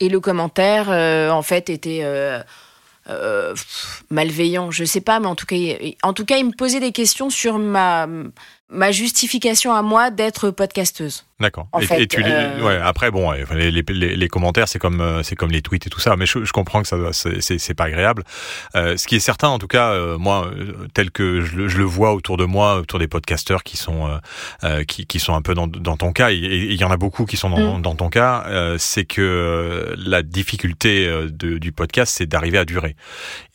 Et 0.00 0.08
le 0.08 0.20
commentaire, 0.20 0.88
euh, 0.90 1.30
en 1.30 1.42
fait, 1.42 1.70
était 1.70 2.04
malveillant. 4.10 4.70
Je 4.70 4.84
sais 4.84 5.00
pas, 5.00 5.20
mais 5.20 5.26
en 5.26 5.34
tout 5.34 5.46
cas, 5.46 5.56
en 6.02 6.12
tout 6.12 6.24
cas, 6.24 6.36
il 6.38 6.46
me 6.46 6.52
posait 6.52 6.80
des 6.80 6.92
questions 6.92 7.30
sur 7.30 7.58
ma 7.58 8.08
ma 8.70 8.90
justification 8.92 9.72
à 9.72 9.82
moi 9.82 10.10
d'être 10.10 10.50
podcasteuse. 10.50 11.24
D'accord. 11.40 11.68
Et, 11.80 11.86
fait, 11.86 12.02
et 12.02 12.06
tu, 12.08 12.20
les- 12.20 12.30
euh, 12.32 12.62
ouais. 12.66 12.76
Après, 12.82 13.12
bon, 13.12 13.30
les, 13.30 13.70
les, 13.70 13.82
les- 14.16 14.28
commentaires, 14.28 14.66
c'est 14.66 14.80
comme 14.80 15.00
euh, 15.00 15.22
c'est 15.22 15.36
comme 15.36 15.52
les 15.52 15.62
tweets 15.62 15.86
et 15.86 15.90
tout 15.90 16.00
ça, 16.00 16.16
mais 16.16 16.26
je, 16.26 16.44
je 16.44 16.52
comprends 16.52 16.82
que 16.82 16.88
ça, 16.88 16.96
c'est, 17.12 17.74
pas 17.74 17.84
agréable. 17.84 18.24
Euh, 18.74 18.96
ce 18.96 19.06
qui 19.06 19.14
est 19.14 19.20
certain, 19.20 19.46
en 19.48 19.60
tout 19.60 19.68
cas, 19.68 19.92
euh, 19.92 20.18
moi, 20.18 20.46
euh, 20.52 20.88
tel 20.94 21.12
que 21.12 21.40
je, 21.42 21.56
le- 21.56 21.68
je 21.68 21.78
le 21.78 21.84
vois 21.84 22.12
autour 22.12 22.36
de 22.38 22.44
moi, 22.44 22.78
autour 22.78 22.98
des 22.98 23.06
podcasteurs 23.06 23.62
qui 23.62 23.76
sont 23.76 24.10
euh, 24.64 24.82
qui, 24.84 25.06
qui 25.06 25.20
sont 25.20 25.34
un 25.34 25.42
peu 25.42 25.54
dans, 25.54 25.68
dans 25.68 25.96
ton 25.96 26.12
cas, 26.12 26.32
et 26.32 26.34
il 26.36 26.74
y 26.74 26.82
en 26.84 26.90
a 26.90 26.96
beaucoup 26.96 27.24
qui 27.24 27.36
sont 27.36 27.50
dans, 27.50 27.78
Mm. 27.78 27.82
dans 27.82 27.94
ton 27.94 28.08
cas, 28.10 28.44
euh, 28.48 28.76
c'est 28.78 29.04
que 29.04 29.94
la 29.96 30.22
difficulté 30.22 31.06
de, 31.08 31.58
du 31.58 31.70
podcast, 31.72 32.14
c'est 32.18 32.26
d'arriver 32.26 32.58
à 32.58 32.64
durer. 32.64 32.96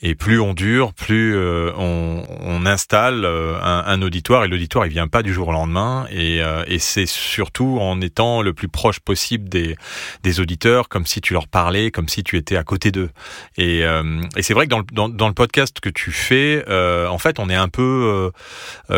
Et 0.02 0.16
plus 0.16 0.40
on 0.40 0.54
dure, 0.54 0.94
plus 0.94 1.36
euh, 1.36 1.72
on, 1.78 2.24
on 2.40 2.66
installe 2.66 3.26
un, 3.26 3.84
un 3.86 4.02
auditoire, 4.02 4.46
et 4.46 4.48
l'auditoire, 4.48 4.86
il 4.86 4.92
vient 4.94 5.03
pas 5.08 5.24
du 5.24 5.34
jour 5.34 5.48
au 5.50 5.52
lendemain, 5.52 6.06
et, 6.12 6.42
euh, 6.42 6.64
et 6.68 6.80
c'est 6.80 7.06
surtout 7.06 7.78
en 7.80 8.00
étant 8.02 8.42
le 8.42 8.54
plus 8.54 8.68
proche 8.68 9.00
possible 9.00 9.50
des, 9.50 9.76
des 10.24 10.40
auditeurs, 10.40 10.90
comme 10.90 11.06
si 11.06 11.22
tu 11.22 11.34
leur 11.34 11.48
parlais, 11.48 11.92
comme 11.92 12.08
si 12.10 12.24
tu 12.24 12.38
étais 12.38 12.58
à 12.58 12.64
côté 12.64 12.92
d'eux. 12.92 13.10
Et, 13.58 13.84
euh, 13.86 14.22
et 14.36 14.42
c'est 14.44 14.54
vrai 14.54 14.66
que 14.66 14.72
dans 14.72 14.80
le, 14.80 14.86
dans, 14.92 15.10
dans 15.10 15.28
le 15.28 15.34
podcast 15.34 15.80
que 15.80 15.90
tu 15.90 16.12
fais, 16.12 16.64
euh, 16.68 17.08
en 17.08 17.18
fait, 17.18 17.40
on 17.40 17.50
est 17.50 17.56
un 17.56 17.70
peu 17.70 18.32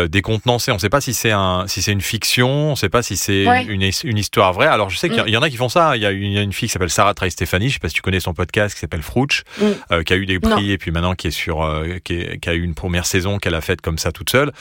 décontenancé. 0.07 0.71
On 0.71 0.75
ne 0.75 0.79
sait 0.79 0.89
pas 0.89 1.01
si 1.01 1.13
c'est 1.13 1.31
un, 1.31 1.65
si 1.67 1.81
c'est 1.81 1.91
une 1.91 2.01
fiction, 2.01 2.49
on 2.49 2.71
ne 2.71 2.75
sait 2.75 2.89
pas 2.89 3.01
si 3.03 3.17
c'est 3.17 3.47
Ouais. 3.47 3.63
une, 3.65 3.81
une 4.03 4.17
histoire 4.17 4.53
vraie. 4.53 4.67
Alors, 4.67 4.89
je 4.89 4.97
sais 4.97 5.09
qu'il 5.09 5.19
y 5.19 5.21
Mm. 5.23 5.27
y 5.29 5.37
en 5.37 5.41
a 5.41 5.49
qui 5.49 5.57
font 5.57 5.69
ça. 5.69 5.95
Il 5.95 6.01
y 6.01 6.05
a 6.05 6.11
une, 6.11 6.23
il 6.23 6.33
y 6.33 6.37
a 6.39 6.41
une 6.41 6.53
fille 6.53 6.67
qui 6.67 6.73
s'appelle 6.73 6.89
Sarah 6.89 7.13
Trey 7.13 7.29
Stéphanie. 7.29 7.69
Je 7.69 7.73
sais 7.73 7.79
pas 7.79 7.89
si 7.89 7.95
tu 7.95 8.01
connais 8.01 8.19
son 8.19 8.33
podcast 8.33 8.73
qui 8.73 8.79
s'appelle 8.81 9.01
Frouch, 9.03 9.43
Mm. 9.59 10.03
qui 10.03 10.13
a 10.13 10.15
eu 10.15 10.25
des 10.25 10.39
prix 10.39 10.49
Non. 10.51 10.57
et 10.73 10.77
puis 10.77 10.91
maintenant 10.91 11.13
qui 11.15 11.27
est 11.27 11.31
sur, 11.31 11.83
qui, 12.03 12.13
est- 12.13 12.39
qui 12.39 12.49
a 12.49 12.53
eu 12.53 12.61
une 12.63 12.73
première 12.75 13.05
saison 13.05 13.37
qu'elle 13.37 13.55
a 13.55 13.61
faite 13.61 13.81
comme 13.81 13.97
ça 13.97 14.11
toute 14.11 14.29
seule. 14.29 14.51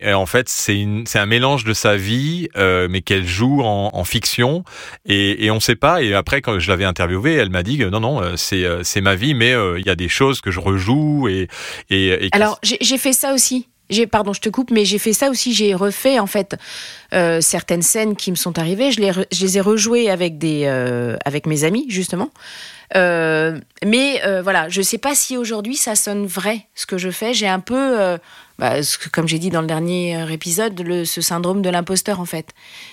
Et 0.00 0.12
en 0.12 0.26
fait, 0.26 0.48
c'est 0.48 0.78
une, 0.78 0.91
c'est 1.06 1.18
un 1.18 1.26
mélange 1.26 1.64
de 1.64 1.72
sa 1.72 1.96
vie, 1.96 2.48
euh, 2.56 2.88
mais 2.90 3.02
qu'elle 3.02 3.26
joue 3.26 3.62
en, 3.62 4.04
fiction 4.04 4.64
et, 5.06 5.50
on 5.50 5.60
sait 5.60 5.76
pas. 5.76 6.02
Et 6.02 6.14
après, 6.14 6.40
quand 6.40 6.58
je 6.58 6.70
l'avais 6.70 6.84
interviewée, 6.84 7.34
elle 7.34 7.50
m'a 7.50 7.62
dit 7.62 7.78
non, 7.78 8.00
non, 8.00 8.22
euh, 8.22 8.36
c'est, 8.36 8.64
euh, 8.64 8.82
c'est 8.82 9.00
ma 9.00 9.14
vie, 9.14 9.34
mais 9.34 9.54
il 9.78 9.86
y 9.86 9.90
a 9.90 9.94
des 9.94 10.08
choses 10.08 10.40
que 10.40 10.50
je 10.50 10.60
rejoue 10.60 11.28
et, 11.28 11.48
Alors, 12.32 12.58
j'ai 12.62 12.98
fait 12.98 13.12
ça 13.12 13.32
aussi. 13.32 13.68
Pardon, 14.10 14.32
je 14.32 14.40
te 14.40 14.48
coupe, 14.48 14.70
mais 14.70 14.86
j'ai 14.86 14.98
fait 14.98 15.12
ça 15.12 15.28
aussi. 15.28 15.52
J'ai 15.52 15.74
refait 15.74 16.18
en 16.18 16.26
fait 16.26 16.56
certaines 17.10 17.82
scènes 17.82 18.16
qui 18.16 18.30
me 18.30 18.36
sont 18.36 18.58
arrivées. 18.58 18.90
Je 18.90 19.00
les, 19.00 19.58
ai 19.58 19.60
rejouées 19.60 20.10
avec 20.10 20.38
des, 20.38 20.66
avec 21.24 21.46
mes 21.46 21.64
amis 21.64 21.86
justement. 21.88 22.30
Mais 22.94 24.22
voilà, 24.42 24.68
je 24.68 24.82
sais 24.82 24.98
pas 24.98 25.14
si 25.14 25.36
aujourd'hui 25.36 25.76
ça 25.76 25.94
sonne 25.94 26.26
vrai 26.26 26.66
ce 26.74 26.86
que 26.86 26.98
je 26.98 27.10
fais. 27.10 27.34
J'ai 27.34 27.48
un 27.48 27.60
peu, 27.60 28.18
bah, 28.62 28.80
ce 28.84 28.96
que- 28.96 29.08
comme 29.08 29.26
j'ai 29.26 29.40
dit 29.40 29.50
dans 29.50 29.60
le 29.60 29.66
dernier 29.66 30.16
euh, 30.16 30.28
épisode, 30.28 30.80
le, 30.80 31.04
ce 31.04 31.20
syndrome 31.20 31.62
de 31.62 31.68
l'imposteur 31.68 32.20
en 32.20 32.24
fait. 32.24 32.50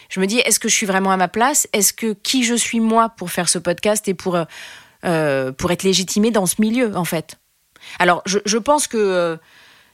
Je 0.09 0.19
me 0.19 0.25
dis, 0.25 0.39
est-ce 0.39 0.59
que 0.59 0.67
je 0.67 0.73
suis 0.73 0.87
vraiment 0.87 1.11
à 1.11 1.17
ma 1.17 1.27
place? 1.27 1.67
Est-ce 1.73 1.93
que 1.93 2.13
qui 2.23 2.43
je 2.43 2.55
suis 2.55 2.79
moi 2.79 3.09
pour 3.09 3.29
faire 3.29 3.47
ce 3.49 3.59
podcast 3.59 4.07
et 4.07 4.15
pour 4.15 4.35
euh, 4.35 4.45
euh, 5.05 5.51
pour 5.51 5.71
être 5.71 5.83
légitimée 5.83 6.31
dans 6.31 6.47
ce 6.47 6.55
milieu 6.59 6.95
en 6.97 7.05
fait? 7.05 7.37
Alors, 7.99 8.23
je, 8.25 8.39
je 8.45 8.57
pense 8.57 8.87
que 8.87 8.97
euh, 8.97 9.37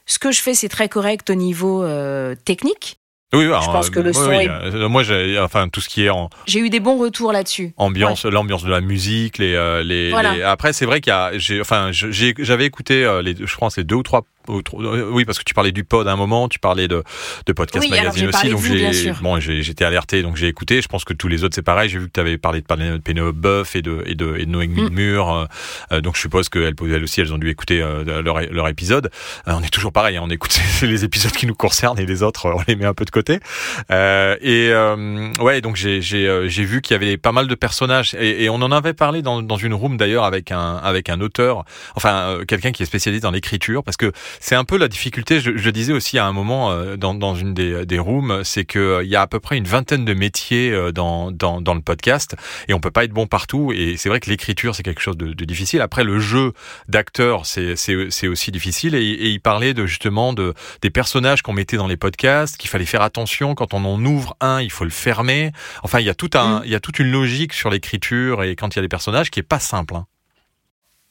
ce 0.06 0.18
que 0.18 0.32
je 0.32 0.40
fais, 0.40 0.54
c'est 0.54 0.70
très 0.70 0.88
correct 0.88 1.28
au 1.28 1.34
niveau 1.34 1.82
euh, 1.84 2.34
technique. 2.46 2.98
Oui, 3.34 3.40
oui, 3.40 3.46
alors, 3.46 3.72
pense 3.72 3.90
que 3.90 3.98
le 4.00 4.12
son 4.12 4.28
oui, 4.28 4.46
est- 4.46 4.88
moi, 4.88 5.02
j'ai, 5.02 5.38
enfin, 5.40 5.68
tout 5.68 5.80
ce 5.80 5.88
qui 5.88 6.04
est 6.04 6.10
en 6.10 6.30
J'ai 6.46 6.60
eu 6.60 6.70
des 6.70 6.78
bons 6.80 6.96
retours 6.96 7.32
là-dessus. 7.32 7.74
ambiance, 7.76 8.24
l'ambiance 8.24 8.62
de 8.64 8.70
la 8.70 8.80
musique, 8.80 9.38
les, 9.38 9.82
les, 9.84 10.10
Voilà. 10.10 10.32
les- 10.34 10.42
Après, 10.42 10.72
c'est 10.72 10.86
vrai 10.86 11.00
qu'il 11.00 11.10
y 11.10 11.14
a, 11.14 11.36
j'ai, 11.36 11.60
enfin, 11.60 11.90
je- 11.92 12.10
j'ai, 12.12 12.34
j'avais 12.38 12.64
écouté 12.66 12.94
les, 13.24 13.34
je 13.36 13.56
pense 13.56 13.76
les 13.76 13.84
deux 13.84 13.96
ou 13.96 14.04
trois. 14.04 14.22
Euh, 14.48 15.10
Oui, 15.10 15.24
parce 15.24 15.38
que 15.38 15.44
tu 15.44 15.54
parlais 15.54 15.72
du 15.72 15.84
pod 15.84 16.06
à 16.06 16.12
un 16.12 16.16
moment, 16.16 16.48
tu 16.48 16.58
parlais 16.58 16.88
de, 16.88 17.02
de 17.46 17.52
podcast 17.52 17.82
Oui, 17.84 17.90
magazine 17.90 18.28
aussi, 18.28 18.50
donc 18.50 18.62
j'ai, 18.62 19.12
bon, 19.20 19.40
j'ai, 19.40 19.62
j'étais 19.62 19.84
alerté, 19.84 20.22
donc 20.22 20.36
j'ai 20.36 20.48
écouté. 20.48 20.82
Je 20.82 20.88
pense 20.88 21.04
que 21.04 21.14
tous 21.14 21.28
les 21.28 21.44
autres 21.44 21.54
c'est 21.54 21.62
pareil. 21.62 21.88
J'ai 21.88 21.98
vu 21.98 22.06
que 22.06 22.12
tu 22.12 22.20
avais 22.20 22.38
parlé 22.38 22.60
de, 22.60 22.66
parler 22.66 22.90
de 22.90 22.98
Pénélope 22.98 23.36
Boeuf 23.36 23.74
et 23.76 23.82
de 23.82 24.02
et 24.06 24.14
de, 24.14 24.36
et 24.36 24.44
de 24.44 24.50
Noé 24.50 24.66
Mm. 24.66 24.74
Midmur, 24.74 25.32
euh, 25.32 25.44
euh, 25.92 26.00
donc 26.00 26.16
je 26.16 26.20
suppose 26.20 26.48
qu'elles 26.48 26.74
elles 26.82 27.02
aussi 27.02 27.20
elles 27.20 27.32
ont 27.32 27.38
dû 27.38 27.48
écouter 27.48 27.80
euh, 27.82 28.22
leur, 28.22 28.40
leur 28.40 28.68
épisode. 28.68 29.10
Euh, 29.48 29.52
on 29.56 29.62
est 29.62 29.70
toujours 29.70 29.92
pareil, 29.92 30.16
hein, 30.16 30.22
on 30.24 30.30
écoute 30.30 30.58
les 30.82 31.04
épisodes 31.04 31.32
qui 31.32 31.46
nous 31.46 31.54
concernent 31.54 31.98
et 31.98 32.06
les 32.06 32.22
autres 32.22 32.50
on 32.50 32.62
les 32.66 32.76
met 32.76 32.84
un 32.84 32.94
peu 32.94 33.04
de 33.04 33.10
côté. 33.10 33.40
Euh, 33.90 34.36
et 34.40 34.70
euh, 34.70 35.32
ouais, 35.40 35.60
donc 35.60 35.76
j'ai 35.76 36.00
j'ai 36.02 36.48
j'ai 36.48 36.64
vu 36.64 36.82
qu'il 36.82 36.94
y 36.94 36.96
avait 36.96 37.16
pas 37.16 37.32
mal 37.32 37.46
de 37.46 37.54
personnages 37.54 38.14
et, 38.14 38.44
et 38.44 38.50
on 38.50 38.56
en 38.56 38.72
avait 38.72 38.94
parlé 38.94 39.22
dans 39.22 39.42
dans 39.42 39.56
une 39.56 39.74
room 39.74 39.96
d'ailleurs 39.96 40.24
avec 40.24 40.50
un 40.50 40.76
avec 40.76 41.08
un 41.08 41.20
auteur, 41.20 41.64
enfin 41.94 42.38
quelqu'un 42.46 42.72
qui 42.72 42.82
est 42.82 42.86
spécialisé 42.86 43.20
dans 43.20 43.30
l'écriture 43.30 43.82
parce 43.82 43.96
que 43.96 44.12
c'est 44.40 44.54
un 44.54 44.64
peu 44.64 44.76
la 44.76 44.88
difficulté. 44.88 45.40
Je, 45.40 45.56
je 45.56 45.64
le 45.64 45.72
disais 45.72 45.92
aussi 45.92 46.18
à 46.18 46.26
un 46.26 46.32
moment 46.32 46.70
euh, 46.70 46.96
dans 46.96 47.14
dans 47.14 47.34
une 47.34 47.54
des 47.54 47.86
des 47.86 47.98
rooms, 47.98 48.42
c'est 48.44 48.64
que 48.64 48.78
euh, 48.78 49.04
il 49.04 49.10
y 49.10 49.16
a 49.16 49.22
à 49.22 49.26
peu 49.26 49.40
près 49.40 49.56
une 49.56 49.64
vingtaine 49.66 50.04
de 50.04 50.14
métiers 50.14 50.70
euh, 50.72 50.92
dans 50.92 51.30
dans 51.30 51.60
dans 51.60 51.74
le 51.74 51.80
podcast 51.80 52.36
et 52.68 52.74
on 52.74 52.80
peut 52.80 52.90
pas 52.90 53.04
être 53.04 53.12
bon 53.12 53.26
partout 53.26 53.72
et 53.72 53.96
c'est 53.96 54.08
vrai 54.08 54.20
que 54.20 54.30
l'écriture 54.30 54.74
c'est 54.74 54.82
quelque 54.82 55.00
chose 55.02 55.16
de, 55.16 55.32
de 55.32 55.44
difficile. 55.44 55.80
Après 55.80 56.04
le 56.04 56.18
jeu 56.18 56.52
d'acteur 56.88 57.46
c'est 57.46 57.76
c'est 57.76 58.08
c'est 58.10 58.28
aussi 58.28 58.50
difficile 58.50 58.94
et, 58.94 58.98
et 59.04 59.28
il 59.30 59.40
parlait 59.40 59.74
de 59.74 59.86
justement 59.86 60.32
de 60.32 60.54
des 60.82 60.90
personnages 60.90 61.42
qu'on 61.42 61.52
mettait 61.52 61.76
dans 61.76 61.86
les 61.88 61.96
podcasts, 61.96 62.56
qu'il 62.56 62.70
fallait 62.70 62.86
faire 62.86 63.02
attention 63.02 63.54
quand 63.54 63.74
on 63.74 63.84
en 63.84 64.04
ouvre 64.04 64.36
un, 64.40 64.60
il 64.60 64.70
faut 64.70 64.84
le 64.84 64.90
fermer. 64.90 65.52
Enfin, 65.82 66.00
il 66.00 66.06
y 66.06 66.10
a 66.10 66.14
tout 66.14 66.30
un, 66.34 66.46
Mm. 66.60 66.62
il 66.64 66.70
y 66.70 66.74
a 66.74 66.80
toute 66.80 66.98
une 66.98 67.10
logique 67.10 67.52
sur 67.52 67.70
l'écriture 67.70 68.42
et 68.44 68.54
quand 68.56 68.74
il 68.74 68.76
y 68.76 68.80
a 68.80 68.82
des 68.82 68.88
personnages 68.88 69.30
qui 69.30 69.40
est 69.40 69.42
pas 69.42 69.58
simple. 69.58 69.94
hein. 69.96 70.06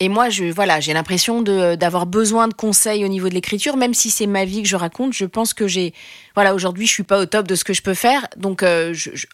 Et 0.01 0.09
moi, 0.09 0.29
je, 0.29 0.45
voilà, 0.45 0.81
j'ai 0.81 0.91
l'impression 0.93 1.41
d'avoir 1.41 2.05
besoin 2.05 2.47
de 2.49 2.53
conseils 2.53 3.05
au 3.05 3.07
niveau 3.07 3.29
de 3.29 3.33
l'écriture, 3.33 3.77
même 3.77 3.93
si 3.93 4.09
c'est 4.09 4.27
ma 4.27 4.43
vie 4.43 4.61
que 4.61 4.67
je 4.67 4.75
raconte. 4.75 5.13
Je 5.13 5.23
pense 5.25 5.53
que 5.53 5.67
j'ai, 5.67 5.93
voilà, 6.35 6.53
aujourd'hui, 6.53 6.85
je 6.85 6.91
suis 6.91 7.03
pas 7.03 7.19
au 7.19 7.25
top 7.25 7.47
de 7.47 7.55
ce 7.55 7.63
que 7.63 7.73
je 7.73 7.81
peux 7.81 7.93
faire. 7.93 8.27
Donc, 8.35 8.61
euh, 8.61 8.93
je- 8.93 9.11
je- 9.13 9.25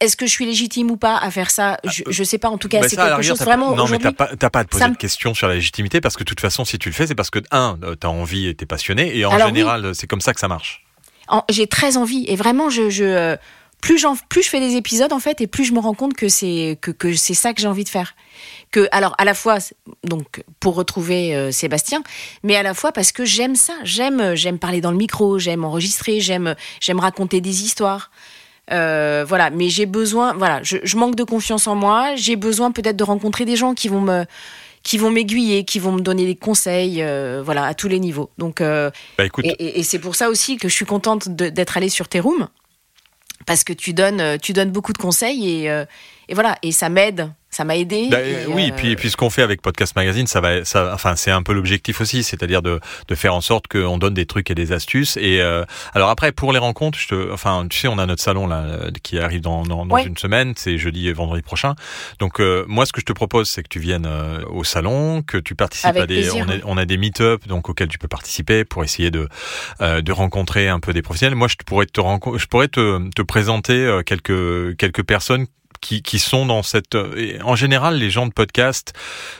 est-ce 0.00 0.14
que 0.18 0.26
je 0.26 0.30
suis 0.30 0.44
légitime 0.44 0.90
ou 0.90 0.98
pas 0.98 1.16
à 1.16 1.30
faire 1.30 1.50
ça? 1.50 1.78
Je, 1.84 2.02
je 2.06 2.24
sais 2.24 2.36
pas. 2.36 2.50
En 2.50 2.58
tout 2.58 2.68
cas, 2.68 2.80
Bah, 2.80 2.88
c'est 2.90 2.96
quelque 2.96 3.22
chose 3.22 3.40
vraiment. 3.40 3.74
Non, 3.74 3.88
mais 3.88 3.98
t'as 3.98 4.12
pas, 4.12 4.28
t'as 4.36 4.50
pas 4.50 4.58
à 4.60 4.64
te 4.64 4.68
poser 4.70 4.90
de 4.90 4.96
questions 4.96 5.32
sur 5.32 5.48
la 5.48 5.54
légitimité 5.54 6.02
parce 6.02 6.14
que 6.16 6.24
de 6.24 6.28
toute 6.28 6.40
façon, 6.40 6.66
si 6.66 6.78
tu 6.78 6.90
le 6.90 6.94
fais, 6.94 7.06
c'est 7.06 7.14
parce 7.14 7.30
que 7.30 7.38
un, 7.50 7.78
euh, 7.82 7.94
t'as 7.94 8.08
envie 8.08 8.48
et 8.48 8.54
t'es 8.54 8.66
passionné 8.66 9.16
et 9.16 9.24
en 9.24 9.30
Alors 9.30 9.46
oui. 9.48 9.54
général, 9.54 9.94
c'est 9.94 10.06
comme 10.06 10.20
ça 10.20 10.34
que 10.34 10.40
ça 10.40 10.48
marche. 10.48 10.84
j'ai 11.48 11.66
très 11.66 11.96
envie 11.96 12.26
et 12.28 12.36
vraiment 12.36 12.68
je, 12.68 12.90
je 12.90 13.04
euh, 13.04 13.36
plus 13.80 14.04
plus 14.28 14.42
je 14.42 14.48
fais 14.48 14.58
des 14.60 14.74
épisodes 14.76 15.12
en 15.12 15.18
fait 15.20 15.40
et 15.40 15.46
plus 15.46 15.64
je 15.64 15.72
me 15.72 15.78
rends 15.78 15.94
compte 15.94 16.14
que 16.14 16.28
c'est 16.28 16.76
que, 16.80 16.90
que 16.90 17.14
c'est 17.14 17.34
ça 17.34 17.52
que 17.54 17.60
j'ai 17.60 17.68
envie 17.68 17.84
de 17.84 17.88
faire. 17.88 18.14
Que 18.72 18.88
alors 18.90 19.14
à 19.18 19.24
la 19.24 19.34
fois 19.34 19.58
donc 20.04 20.42
pour 20.60 20.74
retrouver 20.74 21.36
euh, 21.36 21.52
Sébastien 21.52 22.02
mais 22.42 22.56
à 22.56 22.62
la 22.62 22.74
fois 22.74 22.90
parce 22.92 23.12
que 23.12 23.24
j'aime 23.24 23.54
ça. 23.54 23.74
J'aime 23.84 24.20
euh, 24.20 24.34
j'aime 24.36 24.58
parler 24.58 24.80
dans 24.80 24.90
le 24.90 24.96
micro 24.96 25.38
j'aime 25.38 25.64
enregistrer 25.64 26.20
j'aime 26.20 26.54
j'aime 26.80 26.98
raconter 27.00 27.40
des 27.40 27.62
histoires. 27.64 28.10
Euh, 28.72 29.24
voilà. 29.28 29.50
Mais 29.50 29.68
j'ai 29.68 29.86
besoin 29.86 30.32
voilà 30.34 30.60
je, 30.64 30.78
je 30.82 30.96
manque 30.96 31.14
de 31.14 31.24
confiance 31.24 31.66
en 31.68 31.76
moi. 31.76 32.16
J'ai 32.16 32.34
besoin 32.36 32.72
peut-être 32.72 32.96
de 32.96 33.04
rencontrer 33.04 33.44
des 33.44 33.54
gens 33.56 33.74
qui 33.74 33.88
vont 33.88 34.00
me 34.00 34.24
qui 34.82 34.98
vont 34.98 35.10
m'aiguiller, 35.10 35.64
qui 35.64 35.78
vont 35.80 35.90
me 35.92 36.00
donner 36.00 36.26
des 36.26 36.36
conseils, 36.36 37.02
euh, 37.02 37.42
voilà, 37.44 37.64
à 37.64 37.74
tous 37.74 37.88
les 37.88 37.98
niveaux. 37.98 38.30
Donc, 38.38 38.60
Bah 38.60 38.92
écoute, 39.24 39.44
et, 39.44 39.48
et- 39.58 39.80
et 39.80 39.82
c'est 39.82 39.98
pour 39.98 40.14
ça 40.14 40.28
aussi 40.30 40.58
que 40.58 40.68
je 40.68 40.74
suis 40.74 40.84
contente 40.84 41.28
d'être 41.28 41.76
allée 41.76 41.88
sur 41.88 42.06
tes 42.06 42.20
rooms 42.20 42.46
parce 43.46 43.64
que 43.64 43.72
tu 43.72 43.94
donnes, 43.94 44.20
euh, 44.20 44.36
tu 44.36 44.52
donnes 44.52 44.70
beaucoup 44.70 44.92
de 44.92 44.98
conseils 44.98 45.48
et, 45.62 45.70
euh, 45.70 45.84
et 46.28 46.34
voilà, 46.34 46.58
et 46.62 46.72
ça 46.72 46.88
m'aide, 46.88 47.30
ça 47.56 47.64
m'a 47.64 47.76
aidé. 47.76 48.08
Bah, 48.10 48.18
oui, 48.48 48.70
puis, 48.76 48.96
puis 48.96 49.10
ce 49.10 49.16
qu'on 49.16 49.30
fait 49.30 49.40
avec 49.40 49.62
Podcast 49.62 49.96
Magazine, 49.96 50.26
ça 50.26 50.42
va, 50.42 50.62
ça, 50.66 50.92
enfin, 50.92 51.16
c'est 51.16 51.30
un 51.30 51.42
peu 51.42 51.54
l'objectif 51.54 52.02
aussi, 52.02 52.22
c'est-à-dire 52.22 52.60
de, 52.60 52.80
de 53.08 53.14
faire 53.14 53.34
en 53.34 53.40
sorte 53.40 53.66
qu'on 53.66 53.96
donne 53.96 54.12
des 54.12 54.26
trucs 54.26 54.50
et 54.50 54.54
des 54.54 54.72
astuces. 54.72 55.16
Et 55.16 55.40
alors 55.94 56.10
après, 56.10 56.32
pour 56.32 56.52
les 56.52 56.58
rencontres, 56.58 56.98
je 56.98 57.08
te, 57.08 57.32
enfin, 57.32 57.66
tu 57.70 57.78
sais, 57.78 57.88
on 57.88 57.98
a 57.98 58.04
notre 58.04 58.22
salon 58.22 58.46
là 58.46 58.90
qui 59.02 59.18
arrive 59.18 59.40
dans, 59.40 59.62
dans, 59.62 59.86
dans 59.86 59.96
une 59.96 60.18
semaine, 60.18 60.52
c'est 60.56 60.76
jeudi 60.76 61.08
et 61.08 61.14
vendredi 61.14 61.40
prochain. 61.42 61.74
Donc 62.18 62.40
moi, 62.66 62.84
ce 62.84 62.92
que 62.92 63.00
je 63.00 63.06
te 63.06 63.12
propose, 63.12 63.48
c'est 63.48 63.62
que 63.62 63.68
tu 63.68 63.80
viennes 63.80 64.08
au 64.50 64.62
salon, 64.62 65.22
que 65.22 65.38
tu 65.38 65.54
participes 65.54 65.96
à 65.96 66.06
des, 66.06 66.30
on, 66.32 66.42
a, 66.42 66.54
on 66.64 66.76
a 66.76 66.84
des 66.84 66.98
meet-up 66.98 67.46
donc 67.46 67.70
auxquels 67.70 67.88
tu 67.88 67.98
peux 67.98 68.08
participer 68.08 68.66
pour 68.66 68.84
essayer 68.84 69.10
de 69.10 69.28
de 69.80 70.12
rencontrer 70.12 70.68
un 70.68 70.80
peu 70.80 70.92
des 70.92 71.00
professionnels. 71.00 71.36
Moi, 71.36 71.48
je 71.48 71.56
pourrais 71.64 71.86
te 71.86 72.00
je 72.36 72.46
pourrais 72.46 72.68
te, 72.68 73.08
te 73.10 73.22
présenter 73.22 74.00
quelques 74.04 74.76
quelques 74.76 75.04
personnes 75.04 75.46
qui, 75.86 76.02
qui 76.02 76.18
sont 76.18 76.46
dans 76.46 76.62
cette. 76.64 76.96
Euh, 76.96 77.38
en 77.44 77.54
général, 77.54 77.96
les 77.96 78.10
gens 78.10 78.26
de 78.26 78.32
podcast, 78.32 78.92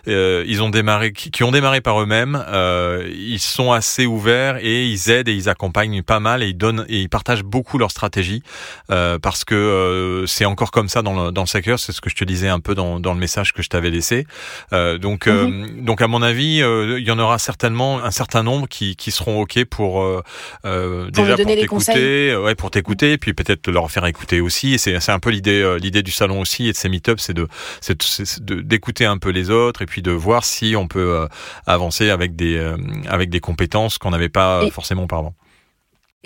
euh, 0.07 0.45
ils 0.47 0.63
ont 0.63 0.71
démarré, 0.71 1.13
qui, 1.13 1.43
ont 1.43 1.51
démarré 1.51 1.81
par 1.81 2.01
eux-mêmes, 2.01 2.43
euh, 2.49 3.11
ils 3.13 3.41
sont 3.41 3.73
assez 3.73 4.07
ouverts 4.07 4.59
et 4.61 4.87
ils 4.87 5.11
aident 5.11 5.29
et 5.29 5.35
ils 5.35 5.49
accompagnent 5.49 6.03
pas 6.03 6.21
mal 6.21 6.45
et 6.45 6.49
ils 6.49 6.57
donnent 6.57 6.87
et 6.89 7.01
ils 7.01 7.09
partagent 7.09 7.43
beaucoup 7.43 7.79
leur 7.79 7.91
stratégie 7.91 8.43
euh, 8.91 9.19
parce 9.19 9.45
que 9.45 9.55
euh, 9.55 10.27
c'est 10.27 10.45
encore 10.45 10.71
comme 10.71 10.89
ça 10.89 11.03
dans 11.03 11.27
le, 11.27 11.33
dans 11.33 11.43
le 11.43 11.49
secteur. 11.49 11.81
C'est 11.81 11.93
ce 11.93 12.01
que 12.01 12.11
je 12.11 12.15
te 12.15 12.25
disais 12.25 12.49
un 12.49 12.61
peu 12.61 12.77
dans, 12.77 13.01
dans 13.01 13.13
le 13.13 13.19
message 13.19 13.53
que 13.53 13.63
je 13.63 13.69
t'avais 13.69 13.91
laissé. 13.91 14.27
donc, 14.71 15.27
mhm. 15.27 15.85
donc 15.85 16.01
à 16.01 16.07
mon 16.07 16.23
avis, 16.23 16.59
il 16.59 17.05
y 17.05 17.11
en 17.11 17.19
aura 17.19 17.39
certainement 17.39 18.03
un 18.05 18.13
certain 18.13 18.45
nombre 18.45 18.69
qui, 18.69 18.95
qui 18.95 19.11
seront 19.11 19.41
ok 19.41 19.65
pour, 19.65 20.23
déjà 20.63 21.37
pour 21.37 21.47
t'écouter, 21.47 22.37
ouais, 22.37 22.55
pour 22.55 22.71
t'écouter, 22.71 23.19
puis 23.19 23.35
peut-être 23.35 23.69
leur 23.69 23.91
faire 23.91 24.07
écouter 24.07 24.41
aussi. 24.41 24.75
Et 24.75 24.79
c'est 24.79 25.11
un 25.11 25.19
peu 25.19 25.31
l'idée, 25.31 25.77
l'idée 25.81 26.03
du 26.03 26.13
salon 26.13 26.36
aussi 26.41 26.69
et 26.69 26.73
de 26.73 26.77
ces 26.77 26.89
meet-ups, 26.89 27.23
c'est 27.23 27.35
de 27.35 28.61
d'écouter 28.61 29.05
un 29.05 29.19
peu 29.19 29.31
les 29.31 29.51
autres 29.51 29.83
et 29.83 29.87
puis 29.87 30.03
de 30.03 30.11
voir 30.11 30.45
si 30.45 30.75
on 30.77 30.89
peut 30.89 31.15
euh, 31.15 31.27
avancer 31.67 32.11
avec 32.11 32.37
des 32.37 32.57
euh, 32.57 32.77
avec 33.09 33.31
des 33.31 33.41
compétences 33.41 33.99
qu'on 33.99 34.11
n'avait 34.11 34.29
pas 34.29 34.69
forcément 34.71 35.05
auparavant. 35.05 35.35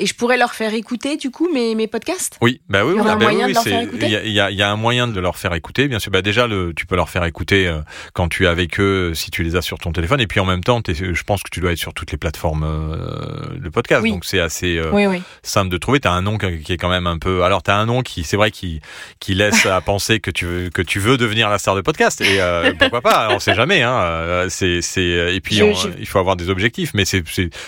Et 0.01 0.07
je 0.07 0.15
pourrais 0.15 0.39
leur 0.39 0.55
faire 0.55 0.73
écouter 0.73 1.19
du 1.19 1.31
coup 1.31 1.53
mes, 1.53 1.75
mes 1.75 1.87
podcasts 1.87 2.39
Oui, 2.41 2.63
bah 2.71 2.87
oui, 2.87 2.95
il 2.97 3.05
y, 3.05 3.09
a, 3.11 3.17
bah 3.17 3.33
il, 3.33 4.33
y 4.33 4.41
a, 4.41 4.51
y 4.51 4.63
a 4.63 4.71
un 4.71 4.77
moyen 4.77 5.07
de 5.07 5.21
leur 5.21 5.37
faire 5.37 5.53
écouter. 5.53 5.89
Bien 5.89 5.99
sûr, 5.99 6.11
bah 6.11 6.23
déjà 6.23 6.47
le, 6.47 6.73
tu 6.75 6.87
peux 6.87 6.97
leur 6.97 7.11
faire 7.11 7.23
écouter 7.25 7.67
euh, 7.67 7.81
quand 8.15 8.31
tu 8.31 8.45
es 8.45 8.47
avec 8.47 8.81
eux, 8.81 9.13
si 9.15 9.31
tu 9.31 9.43
les 9.43 9.57
as 9.57 9.63
sur 9.63 9.79
ton 9.79 9.93
téléphone. 9.93 10.19
Et 10.23 10.27
puis 10.27 10.41
en 10.41 10.47
même 10.47 10.65
temps, 10.65 10.81
je 10.89 11.23
pense 11.23 11.43
que 11.43 11.51
tu 11.51 11.61
dois 11.61 11.73
être 11.73 11.79
sur 11.79 11.93
toutes 11.93 12.13
les 12.13 12.17
plateformes 12.17 12.65
euh, 12.65 13.59
de 13.59 13.69
podcast. 13.69 14.07
Donc 14.07 14.25
c'est 14.25 14.41
assez 14.41 14.79
euh, 14.79 15.19
simple 15.43 15.69
de 15.69 15.77
trouver. 15.77 16.01
Tu 16.01 16.09
as 16.09 16.13
un 16.13 16.23
nom 16.23 16.39
qui 16.39 16.73
est 16.73 16.79
quand 16.79 16.89
même 16.89 17.07
un 17.07 17.19
peu. 17.19 17.43
Alors 17.43 17.63
tu 17.63 17.71
as 17.71 17.77
un 17.77 17.85
nom 17.85 18.01
qui, 18.01 18.25
c'est 18.25 18.39
vrai, 18.39 18.51
qui 18.51 18.81
qui 19.19 19.35
laisse 19.35 19.67
à 19.67 19.81
penser 19.83 20.19
que 20.19 20.31
tu 20.31 20.47
veux 20.47 20.71
que 20.71 20.81
tu 20.81 20.99
veux 20.99 21.19
devenir 21.19 21.51
la 21.51 21.59
star 21.59 21.75
de 21.75 21.83
podcast. 21.83 22.23
Et 22.23 22.41
pourquoi 22.79 23.03
pas? 23.03 23.29
On 23.33 23.39
sait 23.39 23.55
jamais. 23.55 23.83
Hein. 23.83 24.47
C'est 24.49 24.81
et 24.97 25.41
puis 25.43 25.61
il 25.99 26.07
faut 26.07 26.19
avoir 26.19 26.37
des 26.37 26.49
objectifs. 26.49 26.93
Mais 26.95 27.05
c'est 27.05 27.23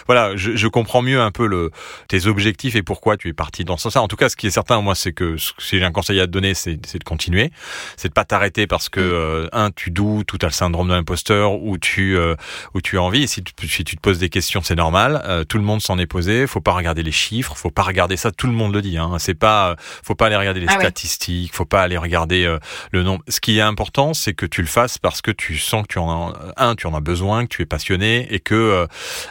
voilà, 0.07 0.35
je, 0.35 0.57
je 0.57 0.69
comprends 0.69 1.03
mieux 1.03 1.21
un 1.21 1.31
peu 1.31 1.47
le 1.47 1.71
tes 2.09 2.22
objectifs 2.27 2.77
et 2.77 2.83
pourquoi 2.83 3.17
tu 3.17 3.29
es 3.29 3.33
parti 3.33 3.65
dans 3.65 3.77
ce 3.77 3.91
sens. 3.91 3.97
En 3.97 4.09
tout 4.09 4.17
cas, 4.17 4.29
ce 4.29 4.37
qui 4.37 4.47
est 4.47 4.51
certain, 4.51 4.81
moi, 4.81 4.95
c'est 4.95 5.13
que 5.13 5.37
si 5.37 5.79
j'ai 5.79 5.85
un 5.85 5.93
conseil 5.93 6.21
à 6.21 6.27
te 6.27 6.31
donner, 6.31 6.55
c'est 6.55 6.77
de 6.77 7.05
continuer. 7.05 7.51
C'est 7.97 8.09
de 8.09 8.13
pas 8.13 8.25
t'arrêter 8.25 8.67
parce 8.67 8.89
que, 8.89 9.01
mm. 9.01 9.13
euh, 9.13 9.49
un, 9.53 9.71
tu 9.71 9.91
doutes 9.91 10.33
ou 10.33 10.39
tu 10.39 10.47
as 10.47 10.49
le 10.49 10.55
syndrome 10.55 10.89
de 10.89 10.95
l'imposteur 10.95 11.55
ou 11.55 11.79
tu, 11.79 12.17
euh, 12.17 12.35
ou 12.75 12.81
tu 12.81 12.99
as 12.99 13.03
envie. 13.03 13.25
Et 13.25 13.27
si 13.27 13.43
tu, 13.43 13.69
si 13.69 13.85
tu 13.85 13.97
te 13.97 14.01
poses 14.01 14.19
des 14.19 14.29
questions, 14.29 14.63
c'est 14.63 14.75
normal. 14.75 15.23
Euh, 15.27 15.45
tout 15.45 15.59
le 15.59 15.65
monde 15.65 15.81
s'en 15.81 15.99
est 15.99 16.07
posé. 16.07 16.47
Faut 16.47 16.61
pas 16.61 16.73
regarder 16.73 17.03
les 17.03 17.13
chiffres. 17.13 17.57
Faut 17.57 17.71
pas 17.71 17.83
regarder 17.83 18.17
ça. 18.17 18.31
Tout 18.31 18.47
le 18.47 18.53
monde 18.53 18.75
le 18.75 18.83
dit. 18.83 18.99
Hein. 18.99 19.17
C'est 19.19 19.35
pas, 19.35 19.77
faut 19.79 20.15
pas 20.15 20.27
aller 20.27 20.37
regarder 20.37 20.61
les 20.61 20.67
ah 20.69 20.79
statistiques. 20.79 21.55
Faut 21.55 21.65
pas 21.65 21.83
aller 21.83 21.97
regarder 21.97 22.57
le 22.91 23.03
nombre. 23.03 23.23
Ce 23.29 23.41
qui 23.41 23.59
est 23.59 23.63
important, 23.63 24.15
c'est 24.15 24.35
que 24.35 24.47
tu 24.47 24.63
le 24.63 24.69
fasses 24.69 24.99
parce 24.99 25.23
que 25.23 25.31
tu 25.31 25.59
sens 25.59 25.83
que 25.83 25.93
tu 25.93 25.99
en 25.99 26.31
as, 26.31 26.35
un, 26.57 26.75
tu 26.75 26.87
en 26.87 26.95
as 26.95 27.01
besoin, 27.01 27.45
que 27.45 27.57
tu 27.57 27.63
es 27.63 27.67
passionné 27.67 28.33
et 28.33 28.41
que, 28.41 28.87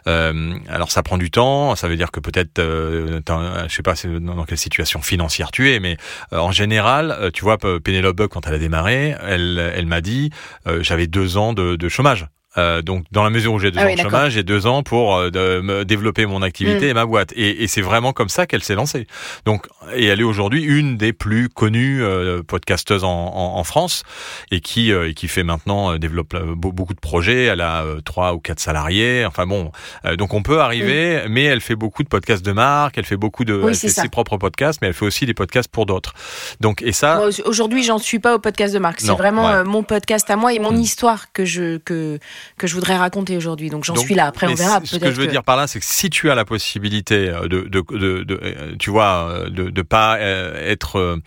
alors 0.06 0.92
ça 0.92 1.04
prend 1.04 1.18
du 1.18 1.32
temps. 1.32 1.76
Ça 1.76 1.88
veut 1.88 1.98
dire 1.98 2.12
que 2.12 2.20
peut-être 2.20 2.60
je 3.68 3.74
sais 3.74 3.84
pas 3.84 3.96
dans 4.20 4.46
quelle 4.46 4.58
situation 4.58 5.02
financière 5.02 5.52
tu 5.52 5.72
es, 5.72 5.80
mais 5.80 5.98
euh, 6.34 6.40
en 6.40 6.52
général, 6.52 7.12
euh, 7.12 7.32
tu 7.32 7.44
vois, 7.44 7.58
Penelope 7.58 8.28
quand 8.28 8.48
elle 8.48 8.56
a 8.56 8.60
démarré, 8.60 9.16
elle, 9.22 9.86
m'a 9.86 10.02
dit, 10.02 10.32
j'avais 10.82 11.08
deux 11.08 11.38
ans 11.38 11.54
de 11.54 11.90
chômage. 11.90 12.28
Euh, 12.58 12.82
donc, 12.82 13.06
dans 13.12 13.24
la 13.24 13.30
mesure 13.30 13.54
où 13.54 13.60
j'ai 13.60 13.72
deux 13.72 13.80
ah 13.80 13.88
ans 13.88 13.96
de 13.96 14.02
chômage, 14.02 14.34
j'ai 14.34 14.44
deux 14.44 14.68
ans 14.68 14.84
pour 14.84 15.16
euh, 15.16 15.30
de, 15.30 15.62
me 15.62 15.86
développer 15.86 16.26
mon 16.26 16.42
activité 16.42 16.88
mm. 16.88 16.90
et 16.90 16.94
ma 16.94 17.06
boîte. 17.06 17.32
Et, 17.36 17.64
et 17.64 17.68
c'est 17.68 17.82
vraiment 17.82 18.12
comme 18.12 18.28
ça 18.28 18.46
qu'elle 18.46 18.64
s'est 18.64 18.76
lancée. 18.76 19.08
Donc, 19.46 19.68
et 19.96 20.06
elle 20.06 20.20
est 20.20 20.26
aujourd'hui 20.26 20.62
une 20.64 20.98
des 20.98 21.14
plus 21.14 21.48
connues 21.48 22.04
euh, 22.04 22.44
podcasteuses 22.44 23.06
en, 23.06 23.10
en, 23.10 23.58
en, 23.58 23.64
France 23.64 24.04
et 24.52 24.60
qui 24.60 24.92
et 24.92 25.14
qui 25.14 25.28
fait 25.28 25.44
maintenant 25.44 25.98
développe 25.98 26.36
beaucoup 26.56 26.94
de 26.94 27.00
projets. 27.00 27.46
Elle 27.46 27.62
a 27.62 27.86
trois 28.04 28.34
ou 28.34 28.40
quatre 28.40 28.60
salariés. 28.60 29.26
Enfin 29.26 29.46
bon, 29.46 29.72
donc 30.18 30.34
on 30.34 30.44
peut 30.44 30.60
arriver, 30.60 31.22
mm. 31.22 31.30
mais 31.30 31.44
elle 31.44 31.62
fait 31.62 31.76
beaucoup 31.76 32.04
de 32.04 32.10
podcasts 32.10 32.44
de 32.44 32.52
marque. 32.52 32.98
Elle 32.98 33.06
fait 33.06 33.18
beaucoup 33.18 33.46
de 33.46 33.62
elle 33.66 33.76
fait 33.76 33.88
ses 33.88 34.10
propres 34.10 34.38
podcasts, 34.38 34.82
mais 34.82 34.90
elle 34.90 34.94
fait 34.94 35.06
aussi 35.06 35.26
des 35.26 35.34
podcasts 35.34 35.72
pour 35.72 35.86
d'autres. 35.86 36.14
Donc 36.60 36.82
et 36.82 36.92
ça. 36.92 37.22
aujourd'hui, 37.46 37.84
j'en 37.84 37.98
suis 37.98 38.20
pas 38.20 38.36
au 38.36 38.40
podcast 38.40 38.74
de 38.74 38.80
marque. 38.80 39.00
C'est 39.00 39.12
vraiment 39.12 39.64
mon 39.64 39.84
podcast 39.84 40.30
à 40.30 40.36
moi 40.36 40.54
et 40.54 40.60
mon 40.60 40.74
mm. 40.74 40.82
histoire 40.82 41.32
que 41.32 41.46
je 41.46 41.78
que 41.78 42.20
que 42.58 42.68
je 42.68 42.76
voudrais 42.76 42.98
raconter 42.98 43.38
aujourd'hui. 43.38 43.70
Donc 43.70 43.84
j'en 43.84 43.96
suis 43.96 44.16
là. 44.16 44.28
Après, 44.28 44.48
on 44.48 44.56
verra. 44.56 44.82
Ce 44.84 44.98
que 44.98 45.12
je 45.12 45.20
veux 45.22 45.28
dire 45.28 45.44
par 45.44 45.58
là, 45.58 45.68
c'est 45.68 45.80
que 45.80 45.86
si 45.86 46.10
tu 46.10 46.30
as 46.30 46.36
la 46.36 46.46
possibilité 46.46 47.30
euh, 47.30 47.48
de, 47.48 47.62
de, 47.62 47.84
de, 47.92 48.24
de 48.24 48.40
euh, 48.42 48.76
tu 48.80 48.90
vois, 48.90 49.28
euh, 49.30 49.50
de 49.50 49.70
ne 49.70 49.82
pas 49.82 50.20
être 50.20 51.20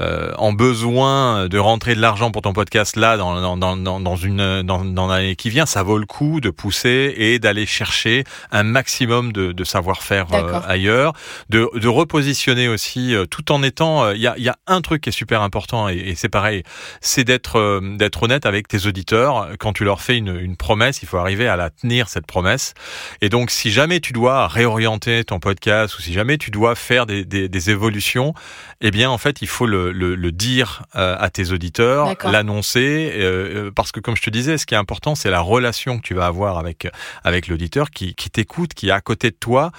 euh, 0.00 0.32
en 0.36 0.52
besoin 0.52 1.48
de 1.48 1.58
rentrer 1.58 1.94
de 1.94 2.00
l'argent 2.00 2.30
pour 2.30 2.42
ton 2.42 2.52
podcast 2.52 2.96
là 2.96 3.16
dans, 3.16 3.56
dans, 3.56 3.76
dans, 3.76 4.00
dans 4.00 4.16
une 4.16 4.62
dans, 4.62 4.84
dans 4.84 5.06
l'année 5.06 5.36
qui 5.36 5.50
vient, 5.50 5.66
ça 5.66 5.82
vaut 5.82 5.98
le 5.98 6.06
coup 6.06 6.40
de 6.40 6.50
pousser 6.50 7.14
et 7.16 7.38
d'aller 7.38 7.66
chercher 7.66 8.24
un 8.50 8.62
maximum 8.62 9.32
de, 9.32 9.52
de 9.52 9.64
savoir-faire 9.64 10.26
ailleurs, 10.66 11.12
de, 11.48 11.68
de 11.78 11.88
repositionner 11.88 12.68
aussi, 12.68 13.14
tout 13.30 13.52
en 13.52 13.62
étant. 13.62 14.10
Il 14.10 14.20
y, 14.20 14.26
a, 14.26 14.36
y 14.38 14.48
a 14.48 14.56
un 14.66 14.80
truc 14.80 15.02
qui 15.02 15.08
est 15.10 15.12
super 15.12 15.42
important 15.42 15.88
et, 15.88 15.96
et 15.96 16.14
c'est 16.14 16.28
pareil, 16.28 16.62
c'est 17.00 17.24
d'être 17.24 17.80
d'être 17.96 18.22
honnête 18.22 18.46
avec 18.46 18.68
tes 18.68 18.86
auditeurs 18.86 19.50
quand 19.58 19.72
tu 19.72 19.84
leur 19.84 20.00
fais 20.00 20.16
une, 20.16 20.36
une 20.36 20.56
promesse, 20.60 21.02
il 21.02 21.08
faut 21.08 21.16
arriver 21.16 21.48
à 21.48 21.56
la 21.56 21.70
tenir 21.70 22.08
cette 22.08 22.26
promesse. 22.26 22.74
Et 23.22 23.30
donc, 23.30 23.50
si 23.50 23.72
jamais 23.72 23.98
tu 23.98 24.12
dois 24.12 24.46
réorienter 24.46 25.24
ton 25.24 25.40
podcast 25.40 25.98
ou 25.98 26.02
si 26.02 26.12
jamais 26.12 26.36
tu 26.36 26.50
dois 26.50 26.74
faire 26.74 27.06
des, 27.06 27.24
des, 27.24 27.48
des 27.48 27.70
évolutions, 27.70 28.34
eh 28.82 28.90
bien, 28.90 29.10
en 29.10 29.16
fait, 29.16 29.40
il 29.40 29.48
faut 29.48 29.66
le, 29.66 29.90
le, 29.90 30.14
le 30.14 30.32
dire 30.32 30.82
euh, 30.96 31.16
à 31.18 31.30
tes 31.30 31.50
auditeurs, 31.50 32.14
l'annoncer, 32.24 33.12
euh, 33.14 33.68
euh, 33.68 33.70
parce 33.74 33.90
que 33.90 34.00
comme 34.00 34.16
je 34.16 34.22
te 34.22 34.30
disais, 34.30 34.58
ce 34.58 34.66
qui 34.66 34.74
est 34.74 34.78
important, 34.78 35.14
c'est 35.14 35.30
la 35.30 35.40
relation 35.40 35.98
que 35.98 36.02
tu 36.02 36.14
vas 36.14 36.26
avoir 36.26 36.58
avec 36.58 36.86
avec 37.24 37.48
l'auditeur 37.48 37.90
qui, 37.90 38.14
qui 38.14 38.28
t'écoute, 38.30 38.74
qui 38.74 38.88
est 38.88 38.92
à 38.92 39.00
côté 39.00 39.30
de 39.30 39.36
toi, 39.36 39.72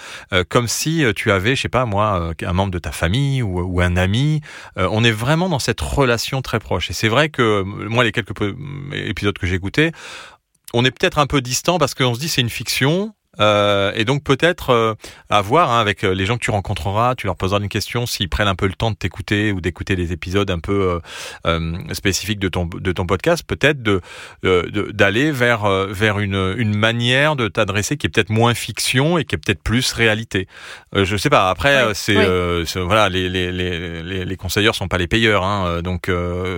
comme 0.50 0.68
si 0.68 1.04
tu 1.16 1.32
avais, 1.32 1.56
je 1.56 1.62
sais 1.62 1.70
pas 1.70 1.86
moi, 1.86 2.34
un 2.42 2.54
membre 2.54 2.72
de 2.72 2.80
ta 2.80 2.92
famille 2.92 3.44
ou, 3.44 3.62
ou 3.62 3.82
un 3.82 3.96
ami. 3.98 4.42
on 4.76 5.04
est 5.04 5.12
vraiment 5.12 5.48
dans 5.50 5.60
cette 5.60 5.82
relation 5.82 6.42
très 6.42 6.60
proche. 6.60 6.90
Et 6.90 6.94
c'est 6.94 7.08
vrai 7.08 7.30
que 7.30 7.62
moi, 7.64 8.04
les 8.04 8.12
quelques 8.12 8.32
épisodes 8.94 9.38
que 9.38 9.48
j'ai 9.48 9.56
écoutés, 9.56 9.92
on 10.74 10.86
est 10.86 10.92
peut-être 10.92 11.20
un 11.20 11.28
peu 11.28 11.42
distant 11.42 11.78
parce 11.78 11.94
qu'on 11.94 12.14
se 12.14 12.20
dit 12.20 12.30
c'est 12.30 12.42
une 12.42 12.50
fiction, 12.50 13.14
euh, 13.40 13.94
et 13.96 14.04
donc 14.04 14.24
peut-être 14.24 14.72
euh, 14.72 14.94
à 15.30 15.42
voir 15.42 15.72
hein, 15.72 15.80
avec 15.80 16.04
euh, 16.04 16.14
les 16.14 16.26
gens 16.26 16.36
que 16.38 16.44
tu 16.44 16.52
rencontreras, 16.52 17.16
tu 17.16 17.28
leur 17.28 17.38
poseras 17.38 17.60
une 17.60 17.70
question 17.70 18.06
s'ils 18.06 18.28
prennent 18.28 18.50
un 18.50 18.56
peu 18.56 18.68
le 18.68 18.74
temps 18.74 18.92
de 18.92 18.96
t'écouter 18.98 19.54
ou 19.54 19.62
d'écouter 19.62 19.96
des 19.96 20.12
épisodes 20.12 20.52
un 20.52 20.60
peu 20.60 21.00
euh, 21.46 21.78
spécifiques 21.94 22.40
de 22.40 22.50
ton 22.50 22.66
de 22.66 22.92
ton 22.92 23.06
podcast, 23.06 23.44
peut-être 23.48 23.82
de 23.82 24.02
d'aller 24.92 25.32
vers 25.32 25.66
vers 25.88 26.20
une 26.20 26.56
une 26.58 26.76
manière 26.76 27.36
de 27.38 27.48
t'adresser 27.48 27.96
qui 27.96 28.08
est 28.08 28.10
peut-être 28.10 28.32
moins 28.32 28.54
fiction 28.54 29.18
et 29.18 29.24
qui 29.24 29.36
est 29.36 29.38
peut-être 29.38 29.64
plus 29.64 29.94
réalité. 29.94 30.48
je 30.94 31.16
sais 31.16 31.30
pas. 31.30 31.50
Après, 31.50 31.94
c'est 31.94 32.16
voilà 32.76 33.08
les, 33.08 33.30
les 33.30 33.52
les 33.52 34.26
les 34.26 34.36
conseilleurs 34.36 34.76
sont 34.76 34.88
pas 34.88 34.98
les 34.98 35.08
payeurs, 35.08 35.44
hein, 35.44 35.82
donc 35.82 36.12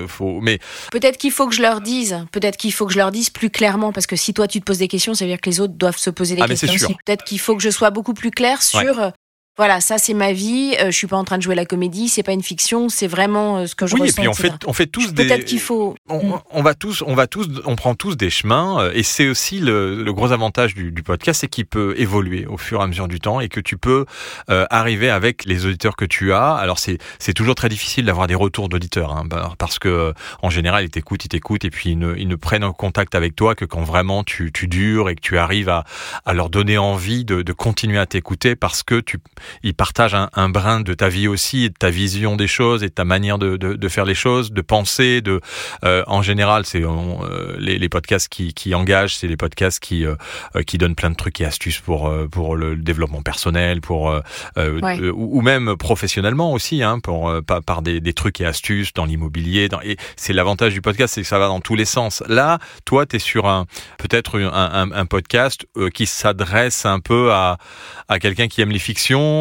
faut. 0.07 0.39
Mais 0.41 0.59
peut-être 0.91 1.17
qu'il 1.17 1.31
faut 1.31 1.47
que 1.47 1.55
je 1.55 1.61
leur 1.61 1.81
dise, 1.81 2.25
peut-être 2.31 2.57
qu'il 2.57 2.73
faut 2.73 2.87
que 2.87 2.93
je 2.93 2.97
leur 2.97 3.11
dise 3.11 3.29
plus 3.29 3.49
clairement 3.49 3.91
parce 3.91 4.07
que 4.07 4.15
si 4.15 4.33
toi 4.33 4.47
tu 4.47 4.59
te 4.59 4.65
poses 4.65 4.79
des 4.79 4.87
questions, 4.87 5.13
ça 5.13 5.25
veut 5.25 5.31
dire 5.31 5.41
que 5.41 5.49
les 5.49 5.59
autres 5.59 5.73
doivent 5.73 5.97
se 5.97 6.09
poser 6.09 6.35
des 6.35 6.41
ah, 6.41 6.47
questions 6.47 6.63
Peut-être 7.05 7.23
qu'il 7.23 7.39
faut 7.39 7.55
que 7.55 7.61
je 7.61 7.69
sois 7.69 7.89
beaucoup 7.89 8.13
plus 8.13 8.31
claire 8.31 8.61
sur 8.61 8.99
euh, 8.99 9.09
voilà, 9.55 9.81
ça 9.81 9.99
c'est 9.99 10.15
ma 10.15 10.33
vie. 10.33 10.75
Euh, 10.79 10.87
je 10.87 10.97
suis 10.97 11.05
pas 11.05 11.15
en 11.15 11.23
train 11.23 11.37
de 11.37 11.43
jouer 11.43 11.53
la 11.53 11.65
comédie. 11.65 12.09
C'est 12.09 12.23
pas 12.23 12.31
une 12.31 12.41
fiction. 12.41 12.89
C'est 12.89 13.05
vraiment 13.05 13.57
euh, 13.57 13.67
ce 13.67 13.75
que 13.75 13.85
je 13.85 13.93
oui, 13.93 14.01
Oui, 14.01 14.09
et 14.09 14.11
puis 14.13 14.27
on 14.27 14.33
fait, 14.33 14.51
on 14.65 14.73
fait 14.73 14.87
tous 14.87 15.13
des. 15.13 15.27
Peut-être 15.27 15.45
qu'il 15.45 15.59
faut. 15.59 15.95
On, 16.09 16.23
mm. 16.23 16.41
on, 16.49 16.63
va 16.63 16.73
tous, 16.73 17.03
on 17.05 17.13
va 17.13 17.27
tous, 17.27 17.47
on 17.65 17.75
prend 17.75 17.93
tous 17.93 18.17
des 18.17 18.31
chemins. 18.31 18.81
Euh, 18.81 18.91
et 18.95 19.03
c'est 19.03 19.27
aussi 19.27 19.59
le, 19.59 20.03
le, 20.03 20.13
gros 20.13 20.31
avantage 20.31 20.73
du, 20.73 20.91
du 20.91 21.03
podcast, 21.03 21.41
c'est 21.41 21.47
qu'il 21.47 21.67
peut 21.67 21.93
évoluer 21.97 22.47
au 22.47 22.57
fur 22.57 22.79
et 22.79 22.83
à 22.83 22.87
mesure 22.87 23.07
du 23.07 23.19
temps 23.19 23.39
et 23.41 23.47
que 23.47 23.59
tu 23.59 23.77
peux 23.77 24.05
euh, 24.49 24.65
arriver 24.71 25.11
avec 25.11 25.45
les 25.45 25.67
auditeurs 25.67 25.95
que 25.95 26.05
tu 26.05 26.33
as. 26.33 26.55
Alors 26.55 26.79
c'est, 26.79 26.97
c'est 27.19 27.33
toujours 27.33 27.53
très 27.53 27.69
difficile 27.69 28.05
d'avoir 28.05 28.25
des 28.25 28.35
retours 28.35 28.69
d'auditeurs, 28.69 29.15
hein, 29.15 29.23
bah, 29.23 29.53
parce 29.59 29.77
que 29.77 30.15
en 30.41 30.49
général 30.49 30.83
ils 30.83 30.89
t'écoutent, 30.89 31.25
ils 31.25 31.29
t'écoutent 31.29 31.63
et 31.63 31.69
puis 31.69 31.91
ils 31.91 31.99
ne, 31.99 32.15
ils 32.15 32.27
ne 32.27 32.35
prennent 32.35 32.63
en 32.63 32.73
contact 32.73 33.13
avec 33.13 33.35
toi 33.35 33.53
que 33.53 33.65
quand 33.65 33.83
vraiment 33.83 34.23
tu, 34.23 34.51
tu 34.51 34.67
dures 34.67 35.09
et 35.09 35.15
que 35.15 35.21
tu 35.21 35.37
arrives 35.37 35.69
à, 35.69 35.83
à 36.25 36.33
leur 36.33 36.49
donner 36.49 36.79
envie 36.79 37.23
de, 37.23 37.43
de 37.43 37.53
continuer 37.53 37.99
à 37.99 38.07
t'écouter 38.07 38.55
parce 38.55 38.81
que 38.81 38.99
tu, 38.99 39.19
il 39.63 39.73
partage 39.73 40.15
un, 40.15 40.29
un, 40.33 40.49
brin 40.49 40.81
de 40.81 40.93
ta 40.93 41.09
vie 41.09 41.27
aussi, 41.27 41.65
et 41.65 41.69
de 41.69 41.73
ta 41.73 41.89
vision 41.89 42.35
des 42.35 42.47
choses 42.47 42.83
et 42.83 42.87
de 42.87 42.93
ta 42.93 43.05
manière 43.05 43.37
de, 43.37 43.57
de, 43.57 43.73
de 43.73 43.87
faire 43.87 44.05
les 44.05 44.15
choses, 44.15 44.51
de 44.51 44.61
penser. 44.61 45.21
De, 45.21 45.41
euh, 45.83 46.03
en 46.07 46.21
général, 46.21 46.65
c'est 46.65 46.83
euh, 46.83 47.55
les, 47.57 47.77
les, 47.77 47.89
podcasts 47.89 48.29
qui, 48.29 48.53
qui 48.53 48.73
engagent, 48.73 49.15
c'est 49.15 49.27
les 49.27 49.37
podcasts 49.37 49.79
qui 49.79 50.05
euh, 50.05 50.15
qui 50.65 50.77
donnent 50.77 50.95
plein 50.95 51.09
de 51.09 51.15
trucs 51.15 51.39
et 51.41 51.45
astuces 51.45 51.79
pour 51.79 52.11
pour 52.31 52.55
le 52.55 52.75
développement 52.75 53.21
personnel, 53.21 53.81
pour 53.81 54.13
ouais. 54.57 55.09
ou, 55.09 55.41
même 55.41 55.75
professionnellement 55.77 56.53
aussi, 56.53 56.83
hein, 56.83 56.99
pour 56.99 57.31
par, 57.45 57.63
par 57.63 57.81
des, 57.81 57.99
des, 57.99 58.13
trucs 58.13 58.41
et 58.41 58.45
astuces 58.45 58.93
dans 58.93 59.05
l'immobilier. 59.05 59.69
Et 59.83 59.97
c'est 60.15 60.33
l'avantage 60.33 60.73
du 60.73 60.81
podcast, 60.81 61.13
c'est 61.13 61.21
que 61.21 61.27
ça 61.27 61.39
va 61.39 61.47
dans 61.47 61.59
tous 61.59 61.75
les 61.75 61.85
sens. 61.85 62.23
Là, 62.27 62.59
toi, 62.85 63.05
tu 63.05 63.17
es 63.17 63.19
sur 63.19 63.47
un 63.47 63.65
peut-être 63.97 64.39
un, 64.39 64.51
un, 64.53 64.91
un, 64.91 65.05
podcast 65.05 65.65
qui 65.93 66.05
s'adresse 66.05 66.85
un 66.85 66.99
peu 66.99 67.31
à 67.31 67.57
à 68.07 68.19
quelqu'un 68.19 68.47
qui 68.47 68.61
aime 68.61 68.71
les 68.71 68.79
fictions 68.79 69.32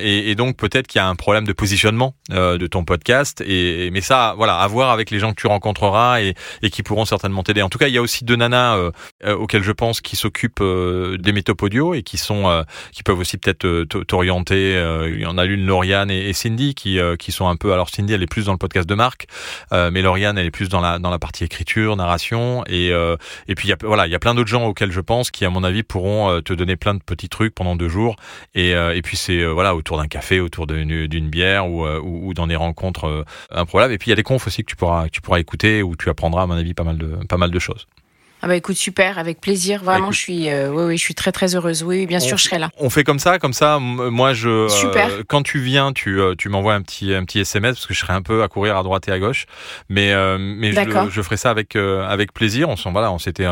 et, 0.00 0.30
et 0.30 0.34
donc 0.34 0.56
peut-être 0.56 0.86
qu'il 0.86 0.98
y 0.98 1.02
a 1.02 1.08
un 1.08 1.16
problème 1.16 1.46
de 1.46 1.52
positionnement 1.52 2.14
euh, 2.32 2.58
de 2.58 2.66
ton 2.66 2.84
podcast. 2.84 3.42
Et, 3.46 3.90
mais 3.92 4.00
ça, 4.00 4.34
voilà, 4.36 4.56
à 4.58 4.66
voir 4.66 4.90
avec 4.90 5.10
les 5.10 5.18
gens 5.18 5.30
que 5.30 5.40
tu 5.40 5.46
rencontreras 5.46 6.20
et, 6.20 6.34
qui 6.70 6.82
pourront 6.82 7.04
certainement 7.04 7.42
t'aider. 7.42 7.62
En 7.62 7.68
tout 7.68 7.78
cas, 7.78 7.88
il 7.88 7.94
y 7.94 7.98
a 7.98 8.02
aussi 8.02 8.24
deux 8.24 8.36
nanas 8.36 8.76
euh, 8.76 8.90
euh 9.24 9.34
auxquelles 9.34 9.62
je 9.62 9.72
pense 9.72 10.00
qui 10.00 10.16
s'occupent 10.16 10.60
euh, 10.60 11.16
des 11.18 11.32
métopes 11.32 11.62
audio 11.62 11.94
et 11.94 12.02
qui 12.02 12.18
sont, 12.18 12.48
euh, 12.48 12.62
qui 12.92 13.02
peuvent 13.02 13.18
aussi 13.18 13.38
peut-être 13.38 13.84
t'orienter. 14.04 14.72
il 15.08 15.20
y 15.20 15.26
en 15.26 15.38
a 15.38 15.44
l'une, 15.44 15.66
Lauriane 15.66 16.10
et, 16.10 16.32
Cindy, 16.32 16.74
qui, 16.74 16.98
qui 17.18 17.32
sont 17.32 17.48
un 17.48 17.56
peu. 17.56 17.72
Alors 17.72 17.88
Cindy, 17.88 18.12
elle 18.12 18.22
est 18.22 18.26
plus 18.26 18.46
dans 18.46 18.52
le 18.52 18.58
podcast 18.58 18.88
de 18.88 18.94
Marc, 18.94 19.26
mais 19.72 20.02
Lauriane, 20.02 20.38
elle 20.38 20.46
est 20.46 20.50
plus 20.50 20.68
dans 20.68 20.80
la 20.80 20.98
dans 20.98 21.10
la 21.10 21.18
partie 21.18 21.44
écriture, 21.44 21.96
narration. 21.96 22.64
Et 22.66 22.88
et 22.88 23.54
puis 23.54 23.68
il 23.68 23.70
y 23.70 23.72
a 23.72 23.76
voilà, 23.82 24.06
il 24.06 24.12
y 24.12 24.14
a 24.14 24.18
plein 24.18 24.34
d'autres 24.34 24.48
gens 24.48 24.66
auxquels 24.66 24.92
je 24.92 25.00
pense 25.00 25.30
qui, 25.30 25.44
à 25.44 25.50
mon 25.50 25.64
avis, 25.64 25.82
pourront 25.82 26.40
te 26.42 26.52
donner 26.52 26.76
plein 26.76 26.94
de 26.94 27.02
petits 27.02 27.28
trucs 27.28 27.54
pendant 27.54 27.76
deux 27.76 27.88
jours. 27.88 28.16
Et 28.54 28.70
et 28.70 29.02
puis 29.02 29.16
c'est 29.20 29.44
voilà 29.44 29.74
autour 29.74 29.98
d'un 29.98 30.08
café, 30.08 30.40
autour 30.40 30.66
d'une 30.66 31.28
bière 31.28 31.68
ou, 31.68 31.86
ou 31.86 32.34
dans 32.34 32.46
des 32.46 32.56
rencontres 32.56 33.06
euh, 33.06 33.24
improbables. 33.50 33.92
Et 33.92 33.98
puis 33.98 34.08
il 34.08 34.10
y 34.10 34.12
a 34.12 34.16
des 34.16 34.22
confs 34.22 34.46
aussi 34.46 34.64
que 34.64 34.70
tu 34.70 34.76
pourras, 34.76 35.06
écouter 35.38 35.82
où 35.82 35.96
tu 35.96 36.08
apprendras, 36.08 36.42
à 36.42 36.46
mon 36.46 36.54
avis, 36.54 36.74
pas 36.74 36.84
mal 36.84 36.98
de 37.50 37.58
choses. 37.58 37.86
Ah 38.42 38.48
bah 38.48 38.56
écoute 38.56 38.76
super, 38.76 39.18
avec 39.18 39.38
plaisir. 39.38 39.84
Vraiment, 39.84 40.12
je 40.12 40.18
suis, 40.18 40.48
euh, 40.48 40.70
oui, 40.70 40.84
oui, 40.84 40.96
je 40.96 41.02
suis 41.02 41.14
très 41.14 41.30
très 41.30 41.54
heureuse. 41.54 41.82
Oui, 41.82 42.06
bien 42.06 42.20
sûr, 42.20 42.38
je 42.38 42.44
serai 42.44 42.58
là. 42.58 42.70
On 42.78 42.88
fait 42.88 43.04
comme 43.04 43.18
ça, 43.18 43.38
comme 43.38 43.52
ça. 43.52 43.78
Moi, 43.78 44.32
je. 44.32 44.66
Super. 44.68 45.08
Euh, 45.10 45.22
quand 45.28 45.42
tu 45.42 45.58
viens, 45.58 45.92
tu, 45.92 46.18
euh, 46.18 46.34
tu 46.36 46.48
m'envoies 46.48 46.72
un 46.72 46.80
petit 46.80 47.12
un 47.12 47.24
petit 47.24 47.40
SMS 47.40 47.74
parce 47.74 47.86
que 47.86 47.92
je 47.92 47.98
serai 47.98 48.14
un 48.14 48.22
peu 48.22 48.42
à 48.42 48.48
courir 48.48 48.78
à 48.78 48.82
droite 48.82 49.08
et 49.08 49.12
à 49.12 49.18
gauche. 49.18 49.44
Mais 49.90 50.14
mais 50.38 50.72
je, 50.72 51.10
je, 51.10 51.22
ferai 51.22 51.36
ça 51.36 51.50
avec 51.50 51.76
avec 51.76 52.32
plaisir. 52.32 52.70
On 52.70 52.76
s'en 52.76 52.92
voilà, 52.92 53.12
on 53.12 53.18
s'était. 53.18 53.44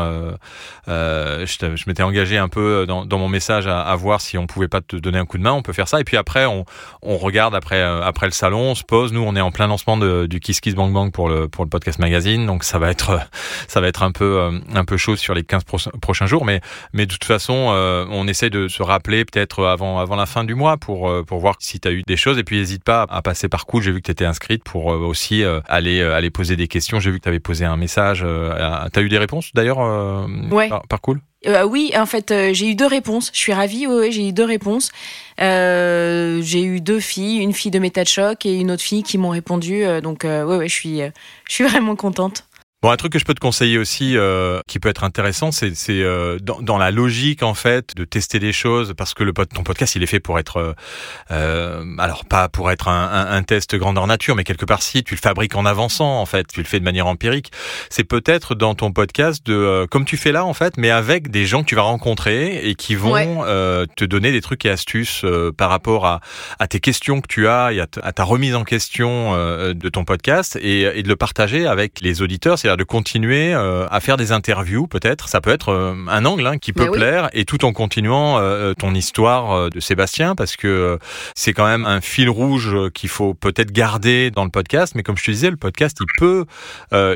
je, 0.87 1.45
je 1.45 1.83
m'étais 1.85 2.03
engagé 2.03 2.37
un 2.37 2.49
peu 2.49 2.85
dans, 2.87 3.05
dans 3.05 3.19
mon 3.19 3.29
message 3.29 3.67
à, 3.67 3.81
à, 3.81 3.95
voir 3.95 4.21
si 4.21 4.39
on 4.39 4.47
pouvait 4.47 4.67
pas 4.67 4.81
te 4.81 4.95
donner 4.95 5.19
un 5.19 5.25
coup 5.25 5.37
de 5.37 5.43
main. 5.43 5.53
On 5.53 5.61
peut 5.61 5.73
faire 5.73 5.87
ça. 5.87 5.99
Et 5.99 6.03
puis 6.03 6.17
après, 6.17 6.45
on 6.45 6.65
on 7.03 7.17
regarde 7.17 7.53
après 7.53 7.81
après 7.81 8.25
le 8.25 8.31
salon, 8.31 8.71
on 8.71 8.75
se 8.75 8.83
pose. 8.83 9.13
Nous, 9.13 9.21
on 9.21 9.35
est 9.35 9.41
en 9.41 9.51
plein 9.51 9.67
lancement 9.67 9.97
de, 9.97 10.25
du 10.25 10.39
Kiss 10.39 10.61
Kiss 10.61 10.73
Bang 10.73 10.91
Bang 10.91 11.11
pour 11.11 11.29
le 11.29 11.47
pour 11.47 11.63
le 11.63 11.69
podcast 11.69 11.99
magazine. 11.99 12.47
Donc 12.47 12.63
ça 12.63 12.79
va 12.79 12.89
être 12.89 13.19
ça 13.67 13.81
va 13.81 13.87
être 13.87 14.01
un 14.01 14.11
peu 14.11 14.49
un 14.79 14.85
peu 14.85 14.97
chaud 14.97 15.15
sur 15.15 15.33
les 15.33 15.43
15 15.43 15.63
prochains 16.01 16.25
jours, 16.25 16.45
mais, 16.45 16.61
mais 16.93 17.05
de 17.05 17.11
toute 17.11 17.25
façon, 17.25 17.69
euh, 17.69 18.05
on 18.09 18.27
essaie 18.27 18.49
de 18.49 18.67
se 18.67 18.81
rappeler 18.81 19.25
peut-être 19.25 19.65
avant, 19.65 19.99
avant 19.99 20.15
la 20.15 20.25
fin 20.25 20.43
du 20.43 20.55
mois 20.55 20.77
pour, 20.77 21.09
euh, 21.09 21.23
pour 21.23 21.39
voir 21.39 21.55
si 21.59 21.79
tu 21.79 21.87
as 21.87 21.91
eu 21.91 22.03
des 22.07 22.17
choses. 22.17 22.37
Et 22.37 22.43
puis, 22.43 22.57
n'hésite 22.57 22.83
pas 22.83 23.05
à 23.09 23.21
passer 23.21 23.49
par 23.49 23.65
coup. 23.65 23.81
J'ai 23.81 23.91
vu 23.91 24.01
que 24.01 24.05
tu 24.05 24.11
étais 24.11 24.25
inscrite 24.25 24.63
pour 24.63 24.91
euh, 24.91 24.97
aussi 24.97 25.43
aller, 25.67 26.01
aller 26.01 26.29
poser 26.29 26.55
des 26.55 26.67
questions. 26.67 26.99
J'ai 26.99 27.11
vu 27.11 27.19
que 27.19 27.23
tu 27.23 27.29
avais 27.29 27.39
posé 27.39 27.65
un 27.65 27.77
message. 27.77 28.19
tu 28.19 28.99
as 28.99 29.01
eu 29.01 29.09
des 29.09 29.17
réponses 29.17 29.51
d'ailleurs 29.53 29.77
par, 30.69 30.81
par, 30.87 31.01
cool? 31.01 31.21
Oui, 31.65 31.91
en 31.95 32.05
fait, 32.05 32.33
j'ai 32.53 32.67
eu 32.67 32.75
deux 32.75 32.87
réponses. 32.87 33.31
Je 33.33 33.39
suis 33.39 33.53
ravie. 33.53 33.87
Oui, 33.87 34.11
j'ai 34.11 34.29
eu 34.29 34.33
deux 34.33 34.45
réponses. 34.45 34.91
j'ai 35.37 36.63
eu 36.63 36.81
deux 36.81 36.99
filles, 36.99 37.37
une 37.37 37.53
fille 37.53 37.71
de 37.71 37.79
méta 37.79 38.03
de 38.03 38.09
choc 38.09 38.45
et 38.45 38.55
une 38.55 38.71
autre 38.71 38.83
fille 38.83 39.03
qui 39.03 39.17
m'ont 39.17 39.29
répondu. 39.29 39.83
donc, 40.01 40.21
oui, 40.23 40.55
ouais, 40.57 40.67
je 40.67 40.73
suis, 40.73 40.99
je 40.99 41.53
suis 41.53 41.63
vraiment 41.67 41.95
contente. 41.95 42.45
Bon, 42.81 42.91
un 42.91 42.95
truc 42.95 43.11
que 43.11 43.19
je 43.19 43.25
peux 43.25 43.33
te 43.33 43.41
conseiller 43.41 43.77
aussi, 43.77 44.15
euh, 44.15 44.61
qui 44.65 44.79
peut 44.79 44.87
être 44.87 45.03
intéressant, 45.03 45.51
c'est 45.51 45.73
euh, 45.89 46.39
dans, 46.39 46.61
dans, 46.61 46.77
la 46.77 46.91
logique 46.91 47.43
en 47.43 47.53
fait 47.53 47.93
de 47.93 48.05
tester 48.05 48.39
des 48.39 48.53
choses, 48.53 48.93
parce 48.97 49.13
que 49.13 49.25
le 49.25 49.33
ton 49.33 49.63
podcast 49.63 49.95
il 49.95 50.03
est 50.03 50.05
fait 50.05 50.21
pour 50.21 50.39
être, 50.39 50.55
euh, 50.55 50.73
euh, 51.31 51.83
alors 51.97 52.23
pas 52.23 52.47
pour 52.47 52.71
être 52.71 52.87
un, 52.87 53.09
un, 53.11 53.31
un, 53.35 53.43
test 53.43 53.75
grandeur 53.75 54.07
nature, 54.07 54.33
mais 54.37 54.45
quelque 54.45 54.63
part 54.63 54.81
si 54.81 55.03
tu 55.03 55.15
le 55.15 55.19
fabriques 55.19 55.57
en 55.57 55.65
avançant 55.65 56.21
en 56.21 56.25
fait, 56.25 56.47
tu 56.47 56.61
le 56.61 56.65
fais 56.65 56.79
de 56.79 56.85
manière 56.85 57.07
empirique. 57.07 57.51
C'est 57.89 58.05
peut-être 58.05 58.55
dans 58.55 58.75
ton 58.75 58.93
podcast 58.93 59.45
de, 59.45 59.55
euh, 59.55 59.85
comme 59.85 60.05
tu 60.05 60.15
fais 60.15 60.31
là 60.31 60.45
en 60.45 60.53
fait, 60.53 60.77
mais 60.77 60.89
avec 60.89 61.31
des 61.31 61.45
gens 61.45 61.63
que 61.63 61.67
tu 61.67 61.75
vas 61.75 61.81
rencontrer 61.81 62.65
et 62.65 62.75
qui 62.75 62.95
vont 62.95 63.43
te 63.97 64.05
donner 64.05 64.31
des 64.31 64.39
trucs 64.39 64.63
et 64.63 64.69
astuces 64.69 65.25
par 65.57 65.69
rapport 65.69 66.05
à, 66.05 66.21
à, 66.59 66.67
tes 66.67 66.79
questions 66.79 67.19
que 67.19 67.27
tu 67.27 67.49
as 67.49 67.73
et 67.73 67.81
à, 67.81 67.87
ta 67.87 68.23
remise 68.23 68.55
en 68.55 68.63
question 68.63 69.33
de 69.33 69.89
ton 69.89 70.05
podcast 70.05 70.57
et, 70.61 70.83
et, 70.83 71.03
de 71.03 71.09
le 71.09 71.17
partager 71.17 71.67
avec 71.67 71.99
les 71.99 72.21
auditeurs 72.21 72.57
de 72.77 72.83
continuer 72.83 73.53
euh, 73.53 73.87
à 73.89 73.99
faire 73.99 74.17
des 74.17 74.31
interviews, 74.31 74.87
peut-être. 74.87 75.29
Ça 75.29 75.41
peut 75.41 75.51
être 75.51 75.69
euh, 75.69 75.95
un 76.07 76.25
angle 76.25 76.45
hein, 76.47 76.57
qui 76.57 76.73
peut 76.73 76.89
plaire, 76.91 77.29
et 77.33 77.45
tout 77.45 77.65
en 77.65 77.73
continuant 77.73 78.37
euh, 78.39 78.73
ton 78.73 78.93
histoire 78.93 79.69
de 79.69 79.79
Sébastien, 79.79 80.35
parce 80.35 80.55
que 80.55 80.97
c'est 81.35 81.53
quand 81.53 81.65
même 81.65 81.85
un 81.85 82.01
fil 82.01 82.29
rouge 82.29 82.75
qu'il 82.93 83.09
faut 83.09 83.33
peut-être 83.33 83.71
garder 83.71 84.31
dans 84.31 84.43
le 84.43 84.49
podcast. 84.49 84.93
Mais 84.95 85.03
comme 85.03 85.17
je 85.17 85.23
te 85.23 85.31
disais, 85.31 85.49
le 85.49 85.57
podcast, 85.57 85.97
il 86.01 86.07
peut, 86.17 86.45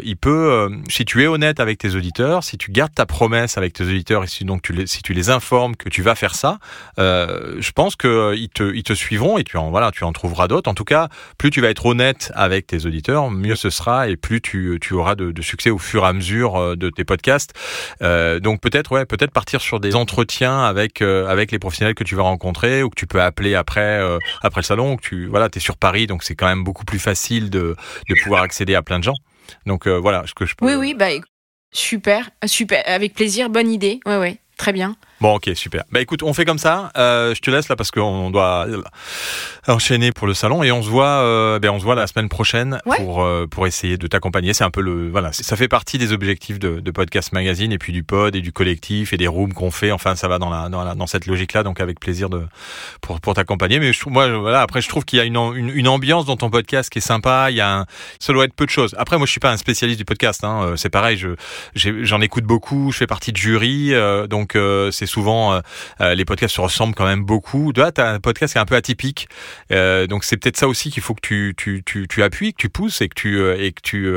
il 0.03 0.17
peut, 0.17 0.69
si 0.89 1.05
tu 1.05 1.23
es 1.23 1.27
honnête 1.27 1.59
avec 1.59 1.77
tes 1.77 1.95
auditeurs, 1.95 2.43
si 2.43 2.57
tu 2.57 2.71
gardes 2.71 2.93
ta 2.93 3.05
promesse 3.05 3.57
avec 3.57 3.73
tes 3.73 3.83
auditeurs, 3.83 4.23
et 4.23 4.27
si 4.27 4.45
donc 4.45 4.61
tu 4.61 4.73
les, 4.73 4.87
si 4.87 5.01
tu 5.01 5.13
les 5.13 5.29
informes 5.29 5.75
que 5.75 5.89
tu 5.89 6.01
vas 6.01 6.15
faire 6.15 6.35
ça, 6.35 6.59
je 6.97 7.71
pense 7.71 7.95
que 7.95 8.35
ils 8.35 8.49
te, 8.49 8.73
ils 8.73 8.83
te 8.83 8.93
suivront 8.93 9.37
et 9.37 9.43
tu 9.43 9.57
en 9.57 9.69
voilà, 9.69 9.91
tu 9.91 10.03
en 10.03 10.13
trouveras 10.13 10.47
d'autres. 10.47 10.69
En 10.69 10.73
tout 10.73 10.83
cas, 10.83 11.09
plus 11.37 11.49
tu 11.49 11.61
vas 11.61 11.69
être 11.69 11.85
honnête 11.85 12.31
avec 12.35 12.67
tes 12.67 12.85
auditeurs, 12.85 13.29
mieux 13.31 13.55
ce 13.55 13.69
sera, 13.69 14.07
et 14.09 14.17
plus 14.17 14.41
tu, 14.41 14.77
tu 14.81 14.93
auras 14.93 15.15
de, 15.15 15.31
de 15.31 15.41
succès 15.43 15.69
au 15.69 15.77
fur 15.77 16.03
et 16.03 16.07
à 16.07 16.13
mesure 16.13 16.55
euh, 16.55 16.75
de 16.75 16.89
tes 16.89 17.03
podcasts. 17.03 17.53
Euh, 18.01 18.39
donc 18.39 18.61
peut-être 18.61 18.91
ouais, 18.91 19.05
peut-être 19.05 19.31
partir 19.31 19.61
sur 19.61 19.79
des 19.79 19.95
entretiens 19.95 20.63
avec 20.63 21.01
euh, 21.01 21.27
avec 21.27 21.51
les 21.51 21.59
professionnels 21.59 21.95
que 21.95 22.03
tu 22.03 22.15
vas 22.15 22.23
rencontrer 22.23 22.83
ou 22.83 22.89
que 22.89 22.95
tu 22.95 23.07
peux 23.07 23.21
appeler 23.21 23.55
après 23.55 24.01
après 24.41 24.61
le 24.61 24.65
salon. 24.65 24.97
Que 24.97 25.01
tu 25.01 25.27
voilà, 25.27 25.49
t'es 25.49 25.59
sur 25.59 25.77
Paris, 25.77 26.07
donc 26.07 26.23
c'est 26.23 26.35
quand 26.35 26.47
même 26.47 26.63
beaucoup 26.63 26.85
plus 26.85 26.99
facile 26.99 27.49
de 27.49 27.75
de 28.09 28.15
pouvoir 28.23 28.43
accéder 28.43 28.75
à 28.75 28.81
plein 28.81 28.99
de 28.99 29.03
gens. 29.03 29.15
Donc 29.65 29.87
voilà, 29.87 30.23
ce 30.25 30.33
que 30.33 30.45
je 30.45 30.55
peux. 30.55 30.65
Oui 30.65 30.75
oui, 30.75 30.93
bah 30.93 31.09
super, 31.71 32.29
super, 32.45 32.83
avec 32.85 33.13
plaisir, 33.13 33.49
bonne 33.49 33.69
idée. 33.69 33.99
Ouais 34.05 34.17
ouais, 34.17 34.37
très 34.57 34.73
bien. 34.73 34.95
Bon, 35.23 35.35
ok, 35.35 35.51
super. 35.55 35.85
Bah 35.89 36.01
écoute, 36.01 36.21
on 36.21 36.33
fait 36.33 36.43
comme 36.43 36.57
ça. 36.57 36.91
Euh, 36.97 37.33
je 37.33 37.39
te 37.39 37.49
laisse 37.49 37.69
là 37.69 37.77
parce 37.77 37.91
qu'on 37.91 38.29
doit 38.29 38.67
enchaîner 39.69 40.11
pour 40.11 40.27
le 40.27 40.33
salon 40.33 40.63
et 40.63 40.71
on 40.73 40.83
se 40.83 40.89
voit, 40.89 41.05
euh, 41.05 41.59
ben 41.59 41.69
on 41.69 41.79
se 41.79 41.85
voit 41.85 41.95
la 41.95 42.07
semaine 42.07 42.27
prochaine 42.27 42.81
pour 42.97 43.23
euh, 43.23 43.47
pour 43.47 43.65
essayer 43.65 43.95
de 43.95 44.05
t'accompagner. 44.07 44.53
C'est 44.53 44.65
un 44.65 44.69
peu 44.69 44.81
le 44.81 45.09
voilà, 45.09 45.31
ça 45.31 45.55
fait 45.55 45.69
partie 45.69 45.97
des 45.97 46.11
objectifs 46.11 46.59
de, 46.59 46.81
de, 46.81 46.91
podcast 46.91 47.31
magazine 47.31 47.71
et 47.71 47.77
puis 47.77 47.93
du 47.93 48.03
pod 48.03 48.35
et 48.35 48.41
du 48.41 48.51
collectif 48.51 49.13
et 49.13 49.17
des 49.17 49.27
rooms 49.27 49.53
qu'on 49.53 49.71
fait. 49.71 49.93
Enfin, 49.93 50.17
ça 50.17 50.27
va 50.27 50.39
dans 50.39 50.49
la 50.49 50.67
dans, 50.67 50.83
la, 50.83 50.93
dans 50.93 51.07
cette 51.07 51.25
logique 51.25 51.53
là, 51.53 51.63
donc 51.63 51.79
avec 51.79 52.01
plaisir 52.01 52.29
de 52.29 52.41
pour 52.99 53.21
pour 53.21 53.33
t'accompagner. 53.33 53.79
Mais 53.79 53.93
je, 53.93 54.09
moi, 54.09 54.27
voilà, 54.37 54.59
après 54.59 54.81
je 54.81 54.89
trouve 54.89 55.05
qu'il 55.05 55.19
y 55.19 55.21
a 55.21 55.23
une, 55.23 55.37
une, 55.55 55.69
une 55.69 55.87
ambiance 55.87 56.25
dans 56.25 56.35
ton 56.35 56.49
podcast 56.49 56.89
qui 56.89 56.97
est 56.97 57.01
sympa. 57.01 57.49
Il 57.49 57.55
y 57.55 57.61
a 57.61 57.77
un, 57.77 57.85
ça 58.19 58.33
doit 58.33 58.43
être 58.43 58.55
peu 58.55 58.65
de 58.65 58.71
choses. 58.71 58.93
Après, 58.97 59.17
moi, 59.17 59.25
je 59.25 59.31
suis 59.31 59.39
pas 59.39 59.53
un 59.53 59.57
spécialiste 59.57 59.99
du 59.99 60.05
podcast. 60.05 60.43
Hein. 60.43 60.63
Euh, 60.63 60.75
c'est 60.75 60.89
pareil, 60.89 61.15
je 61.15 61.29
j'en 61.75 62.19
écoute 62.19 62.43
beaucoup. 62.43 62.91
Je 62.91 62.97
fais 62.97 63.07
partie 63.07 63.31
de 63.31 63.37
jury, 63.37 63.93
euh, 63.93 64.27
donc 64.27 64.57
c'est 64.91 65.12
souvent 65.13 65.53
euh, 65.53 65.61
euh, 66.01 66.15
les 66.15 66.25
podcasts 66.25 66.55
se 66.55 66.61
ressemblent 66.61 66.95
quand 66.95 67.05
même 67.05 67.23
beaucoup. 67.23 67.71
Là, 67.75 67.91
tu 67.91 68.01
as 68.01 68.09
un 68.09 68.19
podcast 68.19 68.53
qui 68.53 68.57
est 68.57 68.61
un 68.61 68.65
peu 68.65 68.75
atypique. 68.75 69.27
Euh, 69.71 70.07
donc 70.07 70.23
c'est 70.23 70.37
peut-être 70.37 70.57
ça 70.57 70.67
aussi 70.67 70.89
qu'il 70.91 71.03
faut 71.03 71.13
que 71.13 71.21
tu, 71.21 71.53
tu, 71.55 71.83
tu, 71.85 72.07
tu, 72.07 72.23
appuies, 72.23 72.53
que 72.53 72.57
tu 72.57 72.69
pousses 72.69 73.01
et 73.01 73.09
que 73.09 73.15
tu, 73.15 73.39
et 73.39 73.71
que 73.71 73.81
tu, 73.81 74.07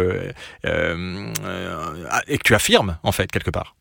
et 0.65 2.39
que 2.39 2.43
tu 2.43 2.55
affirmes, 2.55 2.99
en 3.03 3.13
fait, 3.13 3.31
quelque 3.31 3.51
part. 3.51 3.77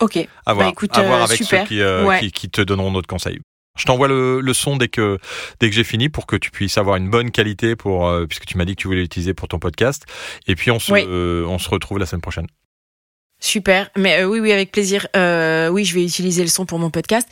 Ok. 0.00 0.16
À 0.46 0.54
voir, 0.54 0.66
bah, 0.66 0.72
écoute, 0.72 0.96
à 0.96 1.02
voir 1.02 1.22
avec 1.22 1.42
ceux 1.42 1.64
qui, 1.64 1.80
qui, 2.20 2.32
qui, 2.32 2.50
te 2.50 2.60
donneront 2.60 2.92
d'autres 2.92 3.08
conseils. 3.08 3.40
Je 3.78 3.84
t'envoie 3.84 4.08
le, 4.08 4.40
le, 4.40 4.54
son 4.54 4.76
dès 4.76 4.88
que 4.88 5.18
dès 5.60 5.70
que 5.70 5.76
j'ai 5.76 5.84
fini 5.84 6.08
pour 6.08 6.26
que 6.26 6.34
tu 6.34 6.50
puisses 6.50 6.78
avoir 6.78 6.96
une 6.96 7.10
bonne 7.10 7.30
qualité 7.30 7.76
pour 7.76 8.12
puisque 8.28 8.44
tu 8.44 8.58
m'as 8.58 8.64
dit 8.64 8.74
que 8.74 8.82
tu 8.82 8.88
voulais 8.88 9.02
l'utiliser 9.02 9.34
pour 9.34 9.46
ton 9.46 9.60
podcast. 9.60 10.04
Et 10.48 10.56
puis 10.56 10.70
on 10.70 10.80
se 10.80 11.44
on 11.44 11.58
se 11.58 11.70
retrouve 11.70 11.98
la 11.98 12.06
semaine 12.06 12.22
prochaine. 12.22 12.48
Super, 13.40 13.88
mais 13.96 14.20
euh, 14.20 14.24
oui, 14.24 14.40
oui, 14.40 14.50
avec 14.50 14.72
plaisir. 14.72 15.06
Euh, 15.16 15.68
oui, 15.68 15.84
je 15.84 15.94
vais 15.94 16.02
utiliser 16.02 16.42
le 16.42 16.48
son 16.48 16.66
pour 16.66 16.80
mon 16.80 16.90
podcast. 16.90 17.28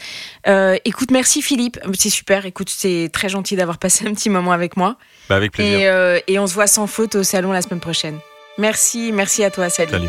Euh, 0.47 0.77
écoute, 0.85 1.11
merci 1.11 1.43
Philippe, 1.43 1.81
c'est 1.99 2.11
super. 2.11 2.47
Écoute, 2.47 2.71
c'est 2.71 3.11
très 3.13 3.29
gentil 3.29 3.57
d'avoir 3.57 3.79
passé 3.79 4.07
un 4.07 4.15
petit 4.15 4.31
moment 4.31 4.53
avec 4.53 4.77
moi. 4.77 4.97
Bah, 5.29 5.35
avec 5.35 5.53
plaisir. 5.53 5.81
Et, 5.81 5.89
euh, 5.89 6.21
et, 6.29 6.39
on 6.39 6.47
se 6.47 6.55
voit 6.55 6.69
sans 6.69 6.87
faute 6.87 7.17
au 7.17 7.25
salon 7.25 7.51
la 7.51 7.61
semaine 7.61 7.81
prochaine. 7.81 8.21
Merci, 8.57 9.11
merci 9.13 9.43
à 9.43 9.51
toi, 9.51 9.69
salut. 9.69 9.91
Salut. 9.91 10.09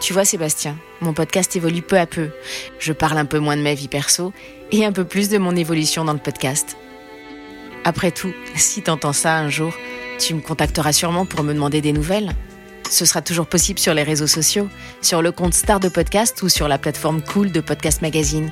Tu 0.00 0.12
vois 0.12 0.24
Sébastien, 0.24 0.76
mon 1.00 1.12
podcast 1.12 1.54
évolue 1.54 1.82
peu 1.82 1.98
à 1.98 2.06
peu. 2.06 2.30
Je 2.80 2.92
parle 2.92 3.18
un 3.18 3.24
peu 3.24 3.38
moins 3.38 3.56
de 3.56 3.62
ma 3.62 3.74
vie 3.74 3.88
perso 3.88 4.32
et 4.72 4.84
un 4.84 4.92
peu 4.92 5.04
plus 5.04 5.28
de 5.28 5.38
mon 5.38 5.54
évolution 5.54 6.04
dans 6.04 6.12
le 6.12 6.18
podcast. 6.18 6.76
Après 7.86 8.10
tout, 8.10 8.34
si 8.56 8.82
t'entends 8.82 9.12
ça 9.12 9.36
un 9.36 9.48
jour, 9.48 9.72
tu 10.18 10.34
me 10.34 10.40
contacteras 10.40 10.92
sûrement 10.92 11.24
pour 11.24 11.44
me 11.44 11.54
demander 11.54 11.80
des 11.80 11.92
nouvelles. 11.92 12.32
ce 12.90 13.04
sera 13.04 13.22
toujours 13.22 13.46
possible 13.46 13.78
sur 13.78 13.94
les 13.94 14.02
réseaux 14.02 14.26
sociaux, 14.26 14.68
sur 15.02 15.22
le 15.22 15.30
compte 15.30 15.54
Star 15.54 15.78
de 15.78 15.88
Podcast 15.88 16.42
ou 16.42 16.48
sur 16.48 16.66
la 16.66 16.78
plateforme 16.78 17.22
Cool 17.22 17.52
de 17.52 17.60
Podcast 17.60 18.02
Magazine. 18.02 18.50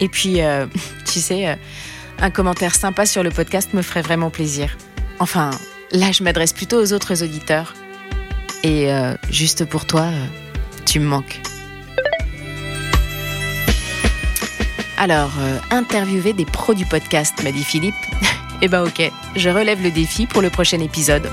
Et 0.00 0.10
puis, 0.10 0.42
euh, 0.42 0.66
tu 1.06 1.18
sais, 1.18 1.48
euh, 1.48 1.54
un 2.20 2.28
commentaire 2.28 2.74
sympa 2.74 3.06
sur 3.06 3.22
le 3.22 3.30
podcast 3.30 3.72
me 3.72 3.80
ferait 3.80 4.02
vraiment 4.02 4.28
plaisir. 4.28 4.76
Enfin, 5.18 5.50
là, 5.90 6.12
je 6.12 6.22
m'adresse 6.22 6.52
plutôt 6.52 6.78
aux 6.78 6.92
autres 6.92 7.22
auditeurs. 7.22 7.72
Et 8.64 8.92
euh, 8.92 9.14
juste 9.30 9.64
pour 9.64 9.86
toi, 9.86 10.10
tu 10.84 11.00
me 11.00 11.06
manques. 11.06 11.40
Alors, 14.98 15.32
interviewer 15.70 16.34
des 16.34 16.44
pros 16.44 16.74
du 16.74 16.84
podcast, 16.84 17.42
m'a 17.42 17.50
dit 17.50 17.64
Philippe. 17.64 17.94
eh 18.62 18.68
ben 18.68 18.82
ok, 18.82 19.10
je 19.36 19.50
relève 19.50 19.82
le 19.82 19.90
défi 19.90 20.26
pour 20.26 20.42
le 20.42 20.50
prochain 20.50 20.80
épisode. 20.80 21.28